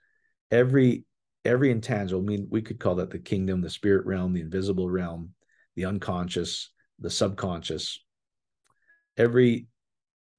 every 0.50 1.04
every 1.44 1.70
intangible, 1.70 2.20
I 2.20 2.24
mean, 2.24 2.48
we 2.50 2.60
could 2.62 2.78
call 2.78 2.96
that 2.96 3.10
the 3.10 3.18
kingdom, 3.18 3.62
the 3.62 3.70
spirit 3.70 4.04
realm, 4.04 4.34
the 4.34 4.42
invisible 4.42 4.90
realm, 4.90 5.30
the 5.74 5.86
unconscious, 5.86 6.70
the 6.98 7.10
subconscious. 7.10 7.98
Every 9.16 9.66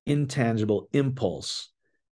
intangible 0.05 0.89
impulse 0.93 1.69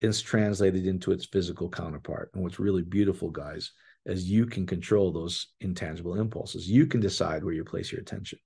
is 0.01 0.21
translated 0.21 0.85
into 0.85 1.11
its 1.11 1.25
physical 1.25 1.69
counterpart. 1.69 2.31
And 2.33 2.43
what's 2.43 2.59
really 2.59 2.81
beautiful, 2.81 3.29
guys, 3.29 3.71
is 4.05 4.29
you 4.29 4.45
can 4.45 4.65
control 4.65 5.11
those 5.13 5.47
intangible 5.61 6.15
impulses. 6.15 6.67
You 6.67 6.85
can 6.87 6.99
decide 6.99 7.43
where 7.43 7.53
you 7.53 7.63
place 7.63 7.91
your 7.91 8.01
attention. 8.01 8.39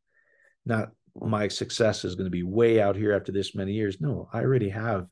Not 0.67 0.91
my 1.15 1.47
success 1.47 2.05
is 2.05 2.15
going 2.15 2.25
to 2.25 2.31
be 2.31 2.43
way 2.43 2.79
out 2.81 2.95
here 2.95 3.13
after 3.13 3.31
this 3.31 3.55
many 3.55 3.73
years. 3.73 3.99
No, 3.99 4.29
I 4.33 4.41
already 4.41 4.69
have 4.69 5.07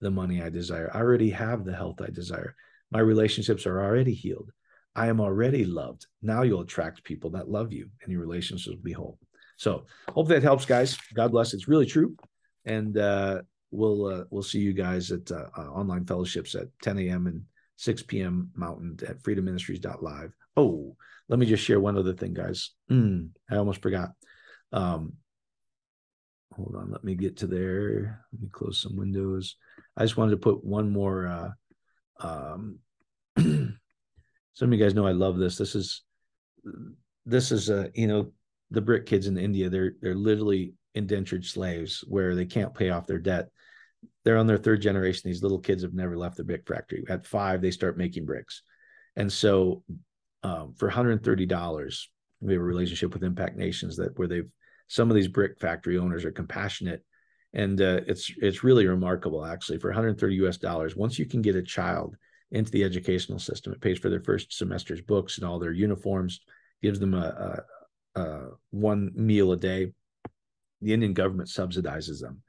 the 0.00 0.10
money 0.10 0.42
I 0.42 0.50
desire. 0.50 0.90
I 0.94 0.98
already 0.98 1.30
have 1.30 1.64
the 1.64 1.74
health 1.74 2.00
I 2.00 2.10
desire. 2.10 2.54
My 2.90 3.00
relationships 3.00 3.66
are 3.66 3.82
already 3.82 4.14
healed. 4.14 4.50
I 4.94 5.08
am 5.08 5.20
already 5.20 5.64
loved. 5.64 6.06
Now 6.22 6.42
you'll 6.42 6.60
attract 6.60 7.04
people 7.04 7.30
that 7.30 7.48
love 7.48 7.72
you 7.72 7.88
and 8.02 8.12
your 8.12 8.20
relationships 8.20 8.68
will 8.68 8.82
be 8.82 8.92
whole. 8.92 9.18
So 9.56 9.86
hope 10.10 10.28
that 10.28 10.42
helps, 10.42 10.64
guys. 10.64 10.96
God 11.14 11.32
bless. 11.32 11.54
It's 11.54 11.68
really 11.68 11.86
true. 11.86 12.16
And 12.64 12.96
uh, 12.96 13.42
we'll 13.70 14.06
uh, 14.06 14.24
we'll 14.30 14.42
see 14.42 14.60
you 14.60 14.72
guys 14.72 15.10
at 15.10 15.30
uh, 15.30 15.46
uh 15.56 15.70
online 15.70 16.04
fellowships 16.04 16.54
at 16.54 16.68
10 16.82 16.98
a.m. 16.98 17.26
and 17.26 17.42
6 17.76 18.02
p.m. 18.04 18.50
Mountain 18.54 18.98
at 19.08 19.22
freedomministries.live. 19.22 20.32
Oh, 20.56 20.96
let 21.28 21.38
me 21.38 21.46
just 21.46 21.64
share 21.64 21.80
one 21.80 21.96
other 21.96 22.14
thing, 22.14 22.34
guys. 22.34 22.70
Mm, 22.90 23.30
I 23.50 23.56
almost 23.56 23.82
forgot. 23.82 24.10
Um, 24.72 25.14
hold 26.54 26.74
on, 26.76 26.90
let 26.90 27.04
me 27.04 27.14
get 27.14 27.38
to 27.38 27.46
there. 27.46 28.24
Let 28.32 28.42
me 28.42 28.48
close 28.50 28.82
some 28.82 28.96
windows. 28.96 29.56
I 29.96 30.02
just 30.02 30.16
wanted 30.16 30.32
to 30.32 30.36
put 30.38 30.64
one 30.64 30.90
more. 30.90 31.26
Uh, 31.26 31.50
um, 32.20 32.78
some 33.36 33.78
of 34.60 34.72
you 34.72 34.84
guys 34.84 34.94
know 34.94 35.06
I 35.06 35.12
love 35.12 35.38
this. 35.38 35.56
This 35.56 35.74
is 35.74 36.02
this 37.24 37.52
is 37.52 37.70
a 37.70 37.80
uh, 37.80 37.88
you 37.94 38.06
know 38.06 38.32
the 38.70 38.80
brick 38.80 39.06
kids 39.06 39.26
in 39.26 39.38
India. 39.38 39.68
They're 39.68 39.92
they're 40.00 40.14
literally 40.14 40.74
indentured 40.94 41.44
slaves 41.44 42.04
where 42.08 42.34
they 42.34 42.46
can't 42.46 42.74
pay 42.74 42.90
off 42.90 43.06
their 43.06 43.18
debt. 43.18 43.48
They're 44.24 44.36
on 44.36 44.46
their 44.46 44.58
third 44.58 44.82
generation. 44.82 45.22
These 45.24 45.42
little 45.42 45.58
kids 45.58 45.82
have 45.82 45.94
never 45.94 46.16
left 46.16 46.36
the 46.36 46.44
brick 46.44 46.66
factory. 46.66 47.04
At 47.08 47.26
five, 47.26 47.62
they 47.62 47.70
start 47.70 47.96
making 47.96 48.26
bricks, 48.26 48.62
and 49.16 49.32
so 49.32 49.82
um, 50.42 50.74
for 50.76 50.90
$130, 50.90 52.06
we 52.40 52.52
have 52.52 52.62
a 52.62 52.64
relationship 52.64 53.12
with 53.12 53.24
Impact 53.24 53.56
Nations 53.56 53.96
that 53.96 54.16
where 54.18 54.28
they've 54.28 54.48
some 54.88 55.10
of 55.10 55.14
these 55.14 55.28
brick 55.28 55.58
factory 55.60 55.98
owners 55.98 56.24
are 56.24 56.32
compassionate. 56.32 57.04
And 57.54 57.80
uh, 57.80 58.00
it's 58.06 58.30
it's 58.38 58.64
really 58.64 58.86
remarkable 58.86 59.44
actually 59.44 59.78
for 59.78 59.88
130 59.88 60.36
us 60.46 60.58
dollars 60.58 60.96
once 60.96 61.18
you 61.18 61.24
can 61.24 61.40
get 61.40 61.56
a 61.56 61.62
child 61.62 62.14
into 62.50 62.70
the 62.70 62.84
educational 62.84 63.38
system 63.38 63.72
it 63.72 63.80
pays 63.80 63.98
for 63.98 64.10
their 64.10 64.20
first 64.20 64.52
semester's 64.52 65.00
books 65.00 65.38
and 65.38 65.46
all 65.46 65.58
their 65.58 65.72
uniforms 65.72 66.40
gives 66.82 67.00
them 67.00 67.14
a, 67.14 67.62
a, 68.16 68.20
a 68.20 68.48
one 68.70 69.10
meal 69.14 69.52
a 69.52 69.56
day 69.56 69.90
the 70.82 70.92
indian 70.92 71.14
government 71.14 71.48
subsidizes 71.48 72.20
them. 72.20 72.42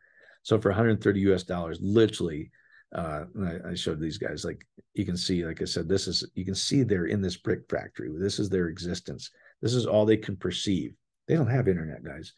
So 0.43 0.59
for 0.59 0.69
130 0.69 1.33
us 1.33 1.43
dollars 1.43 1.79
literally 1.81 2.51
uh, 2.93 3.23
I, 3.41 3.69
I 3.69 3.75
showed 3.75 4.01
these 4.01 4.17
guys 4.17 4.43
like 4.43 4.67
you 4.95 5.05
can 5.05 5.15
see 5.15 5.45
like 5.45 5.61
i 5.61 5.65
said 5.65 5.87
this 5.87 6.07
is 6.09 6.29
you 6.35 6.43
can 6.43 6.55
see 6.55 6.83
they're 6.83 7.05
in 7.05 7.21
this 7.21 7.37
brick 7.37 7.69
factory. 7.69 8.11
This 8.13 8.37
is 8.37 8.49
their 8.49 8.67
existence. 8.67 9.31
This 9.61 9.73
is 9.73 9.85
all 9.85 10.05
they 10.05 10.17
can 10.17 10.35
perceive 10.35 10.93
they 11.29 11.35
don't 11.35 11.47
have 11.47 11.67
internet, 11.67 12.03
guys. 12.03 12.33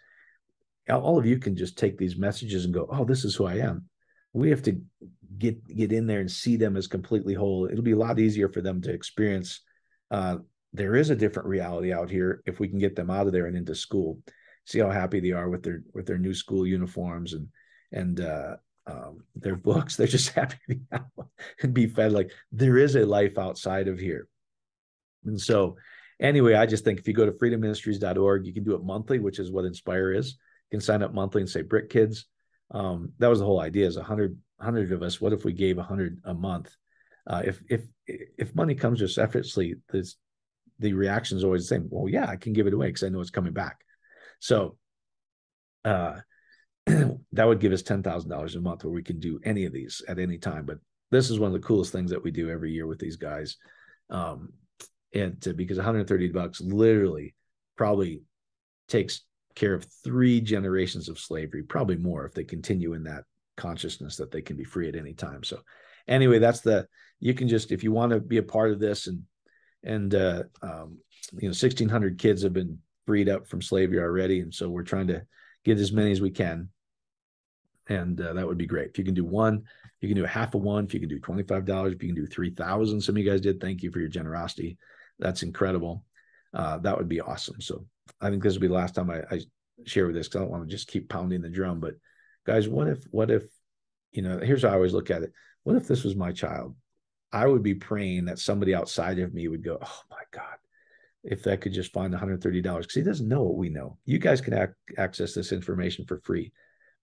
All 0.89 1.17
of 1.17 1.25
you 1.25 1.39
can 1.39 1.55
just 1.55 1.77
take 1.77 1.97
these 1.97 2.17
messages 2.17 2.65
and 2.65 2.73
go, 2.73 2.87
"Oh, 2.91 3.05
this 3.05 3.23
is 3.23 3.33
who 3.35 3.45
I 3.45 3.55
am." 3.55 3.87
We 4.33 4.49
have 4.49 4.61
to 4.63 4.81
get 5.37 5.65
get 5.65 5.93
in 5.93 6.05
there 6.05 6.19
and 6.19 6.29
see 6.29 6.57
them 6.57 6.75
as 6.75 6.87
completely 6.87 7.33
whole. 7.33 7.67
It'll 7.71 7.83
be 7.83 7.93
a 7.93 7.97
lot 7.97 8.19
easier 8.19 8.49
for 8.49 8.61
them 8.61 8.81
to 8.81 8.91
experience. 8.91 9.61
Uh, 10.11 10.39
there 10.73 10.95
is 10.95 11.09
a 11.09 11.15
different 11.15 11.47
reality 11.47 11.93
out 11.93 12.09
here 12.09 12.43
if 12.45 12.59
we 12.59 12.67
can 12.67 12.79
get 12.79 12.95
them 12.95 13.09
out 13.09 13.27
of 13.27 13.33
there 13.33 13.45
and 13.45 13.55
into 13.55 13.73
school. 13.73 14.19
See 14.65 14.79
how 14.79 14.89
happy 14.89 15.21
they 15.21 15.31
are 15.31 15.49
with 15.49 15.63
their 15.63 15.83
with 15.93 16.05
their 16.05 16.19
new 16.19 16.33
school 16.33 16.67
uniforms 16.67 17.31
and 17.33 17.47
and 17.93 18.19
uh, 18.19 18.57
um, 18.87 19.23
their 19.35 19.55
books. 19.69 19.95
They're 19.95 20.07
just 20.07 20.29
happy 20.29 20.57
to 20.69 20.75
be 20.75 20.81
out 20.91 21.29
and 21.61 21.73
be 21.73 21.87
fed. 21.87 22.11
Like 22.11 22.31
there 22.51 22.77
is 22.77 22.95
a 22.95 23.05
life 23.05 23.37
outside 23.37 23.87
of 23.87 23.99
here, 23.99 24.27
and 25.23 25.39
so 25.39 25.77
anyway, 26.21 26.53
I 26.53 26.65
just 26.65 26.85
think 26.85 26.99
if 26.99 27.07
you 27.07 27.13
go 27.13 27.25
to 27.25 27.31
freedomministries.org, 27.33 28.45
you 28.45 28.53
can 28.53 28.63
do 28.63 28.75
it 28.75 28.83
monthly, 28.83 29.19
which 29.19 29.39
is 29.39 29.51
what 29.51 29.65
Inspire 29.65 30.13
is. 30.13 30.37
You 30.69 30.77
can 30.77 30.81
sign 30.81 31.03
up 31.03 31.13
monthly 31.13 31.41
and 31.41 31.49
say 31.49 31.63
Brick 31.63 31.89
Kids. 31.89 32.27
Um, 32.69 33.11
that 33.19 33.27
was 33.27 33.39
the 33.39 33.45
whole 33.45 33.59
idea 33.59 33.87
is 33.87 33.97
a 33.97 34.03
hundred 34.03 34.37
hundred 34.59 34.91
of 34.93 35.01
us. 35.01 35.19
What 35.19 35.33
if 35.33 35.43
we 35.43 35.51
gave 35.51 35.77
a 35.77 35.83
hundred 35.83 36.21
a 36.23 36.33
month? 36.33 36.73
Uh, 37.27 37.41
if 37.43 37.61
if 37.69 37.81
if 38.07 38.55
money 38.55 38.75
comes 38.75 38.99
just 38.99 39.17
effortlessly, 39.17 39.75
this 39.91 40.15
the 40.79 40.93
reaction 40.93 41.37
is 41.37 41.43
always 41.43 41.63
the 41.63 41.75
same. 41.75 41.87
Well, 41.89 42.07
yeah, 42.07 42.27
I 42.27 42.37
can 42.37 42.53
give 42.53 42.67
it 42.67 42.73
away 42.73 42.87
because 42.87 43.03
I 43.03 43.09
know 43.09 43.19
it's 43.19 43.29
coming 43.29 43.53
back. 43.53 43.81
So 44.39 44.77
uh, 45.83 46.21
that 46.85 47.47
would 47.47 47.59
give 47.59 47.73
us 47.73 47.81
ten 47.81 48.03
thousand 48.03 48.29
dollars 48.29 48.55
a 48.55 48.61
month 48.61 48.83
where 48.83 48.93
we 48.93 49.03
can 49.03 49.19
do 49.19 49.39
any 49.43 49.65
of 49.65 49.73
these 49.73 50.01
at 50.07 50.17
any 50.17 50.37
time. 50.37 50.65
But 50.65 50.79
this 51.11 51.29
is 51.29 51.39
one 51.39 51.47
of 51.47 51.53
the 51.53 51.67
coolest 51.67 51.91
things 51.91 52.11
that 52.11 52.23
we 52.23 52.31
do 52.31 52.49
every 52.49 52.71
year 52.71 52.87
with 52.87 52.99
these 52.99 53.17
guys. 53.17 53.57
Um, 54.09 54.53
and 55.13 55.39
because 55.55 55.77
130 55.77 56.29
bucks 56.29 56.61
literally 56.61 57.35
probably 57.75 58.21
takes 58.87 59.21
care 59.55 59.73
of 59.73 59.85
three 60.03 60.41
generations 60.41 61.09
of 61.09 61.19
slavery, 61.19 61.63
probably 61.63 61.97
more 61.97 62.25
if 62.25 62.33
they 62.33 62.43
continue 62.43 62.93
in 62.93 63.03
that 63.03 63.23
consciousness 63.57 64.17
that 64.17 64.31
they 64.31 64.41
can 64.41 64.55
be 64.55 64.63
free 64.63 64.87
at 64.87 64.95
any 64.95 65.13
time. 65.13 65.43
So 65.43 65.59
anyway, 66.07 66.39
that's 66.39 66.61
the 66.61 66.87
you 67.19 67.33
can 67.33 67.47
just 67.47 67.71
if 67.71 67.83
you 67.83 67.91
want 67.91 68.11
to 68.11 68.19
be 68.19 68.37
a 68.37 68.43
part 68.43 68.71
of 68.71 68.79
this 68.79 69.07
and 69.07 69.23
and 69.83 70.13
uh, 70.13 70.43
um, 70.61 70.97
you 71.33 71.47
know 71.47 71.49
1600 71.49 72.17
kids 72.19 72.43
have 72.43 72.53
been 72.53 72.77
freed 73.05 73.29
up 73.29 73.47
from 73.47 73.61
slavery 73.61 73.99
already, 73.99 74.39
and 74.39 74.53
so 74.53 74.69
we're 74.69 74.83
trying 74.83 75.07
to 75.07 75.23
get 75.65 75.79
as 75.79 75.91
many 75.91 76.11
as 76.11 76.21
we 76.21 76.29
can, 76.29 76.69
and 77.87 78.19
uh, 78.21 78.33
that 78.33 78.47
would 78.47 78.57
be 78.57 78.67
great. 78.67 78.89
If 78.89 78.99
you 78.99 79.03
can 79.03 79.13
do 79.13 79.25
one, 79.25 79.63
you 79.99 80.07
can 80.07 80.15
do 80.15 80.23
a 80.23 80.27
half 80.27 80.53
of 80.53 80.61
one. 80.61 80.85
If 80.85 80.93
you 80.93 80.99
can 80.99 81.09
do 81.09 81.19
twenty 81.19 81.43
five 81.43 81.65
dollars, 81.65 81.93
if 81.93 82.03
you 82.03 82.13
can 82.13 82.23
do 82.23 82.27
three 82.27 82.51
thousand, 82.51 83.01
some 83.01 83.15
of 83.15 83.23
you 83.23 83.29
guys 83.29 83.41
did. 83.41 83.59
Thank 83.59 83.81
you 83.83 83.91
for 83.91 83.99
your 83.99 84.09
generosity 84.09 84.77
that's 85.21 85.43
incredible. 85.43 86.03
Uh, 86.53 86.79
that 86.79 86.97
would 86.97 87.07
be 87.07 87.21
awesome. 87.21 87.61
So 87.61 87.85
I 88.19 88.29
think 88.29 88.43
this 88.43 88.53
will 88.53 88.61
be 88.61 88.67
the 88.67 88.73
last 88.73 88.95
time 88.95 89.09
I, 89.09 89.21
I 89.31 89.41
share 89.85 90.07
with 90.07 90.15
this 90.15 90.27
because 90.27 90.41
I 90.41 90.43
don't 90.43 90.51
want 90.51 90.67
to 90.67 90.75
just 90.75 90.87
keep 90.87 91.07
pounding 91.07 91.41
the 91.41 91.49
drum. 91.49 91.79
But 91.79 91.93
guys, 92.45 92.67
what 92.67 92.87
if, 92.87 93.03
what 93.11 93.31
if, 93.31 93.43
you 94.11 94.21
know, 94.21 94.39
here's 94.39 94.63
how 94.63 94.69
I 94.69 94.73
always 94.73 94.93
look 94.93 95.09
at 95.09 95.23
it. 95.23 95.31
What 95.63 95.75
if 95.75 95.87
this 95.87 96.03
was 96.03 96.15
my 96.15 96.31
child? 96.31 96.75
I 97.31 97.47
would 97.47 97.63
be 97.63 97.75
praying 97.75 98.25
that 98.25 98.39
somebody 98.39 98.75
outside 98.75 99.19
of 99.19 99.33
me 99.33 99.47
would 99.47 99.63
go, 99.63 99.77
Oh 99.81 100.01
my 100.09 100.23
God, 100.31 100.57
if 101.23 101.43
that 101.43 101.61
could 101.61 101.73
just 101.73 101.93
find 101.93 102.13
$130, 102.13 102.41
because 102.41 102.93
he 102.93 103.03
doesn't 103.03 103.29
know 103.29 103.43
what 103.43 103.55
we 103.55 103.69
know. 103.69 103.97
You 104.05 104.19
guys 104.19 104.41
can 104.41 104.53
ac- 104.53 104.73
access 104.97 105.33
this 105.33 105.53
information 105.53 106.05
for 106.05 106.19
free. 106.25 106.51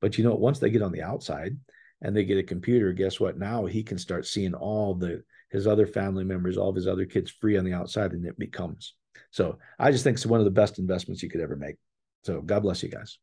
But 0.00 0.18
you 0.18 0.24
know, 0.24 0.34
once 0.34 0.58
they 0.58 0.70
get 0.70 0.82
on 0.82 0.92
the 0.92 1.02
outside 1.02 1.56
and 2.02 2.14
they 2.14 2.24
get 2.24 2.38
a 2.38 2.42
computer, 2.42 2.92
guess 2.92 3.18
what? 3.18 3.38
Now 3.38 3.64
he 3.64 3.82
can 3.82 3.98
start 3.98 4.26
seeing 4.26 4.54
all 4.54 4.94
the 4.94 5.22
his 5.50 5.66
other 5.66 5.86
family 5.86 6.24
members, 6.24 6.56
all 6.56 6.68
of 6.68 6.76
his 6.76 6.86
other 6.86 7.04
kids 7.04 7.30
free 7.30 7.56
on 7.56 7.64
the 7.64 7.72
outside, 7.72 8.12
and 8.12 8.26
it 8.26 8.38
becomes. 8.38 8.94
So 9.30 9.58
I 9.78 9.90
just 9.90 10.04
think 10.04 10.16
it's 10.16 10.26
one 10.26 10.40
of 10.40 10.44
the 10.44 10.50
best 10.50 10.78
investments 10.78 11.22
you 11.22 11.30
could 11.30 11.40
ever 11.40 11.56
make. 11.56 11.76
So 12.24 12.40
God 12.40 12.62
bless 12.62 12.82
you 12.82 12.88
guys. 12.88 13.18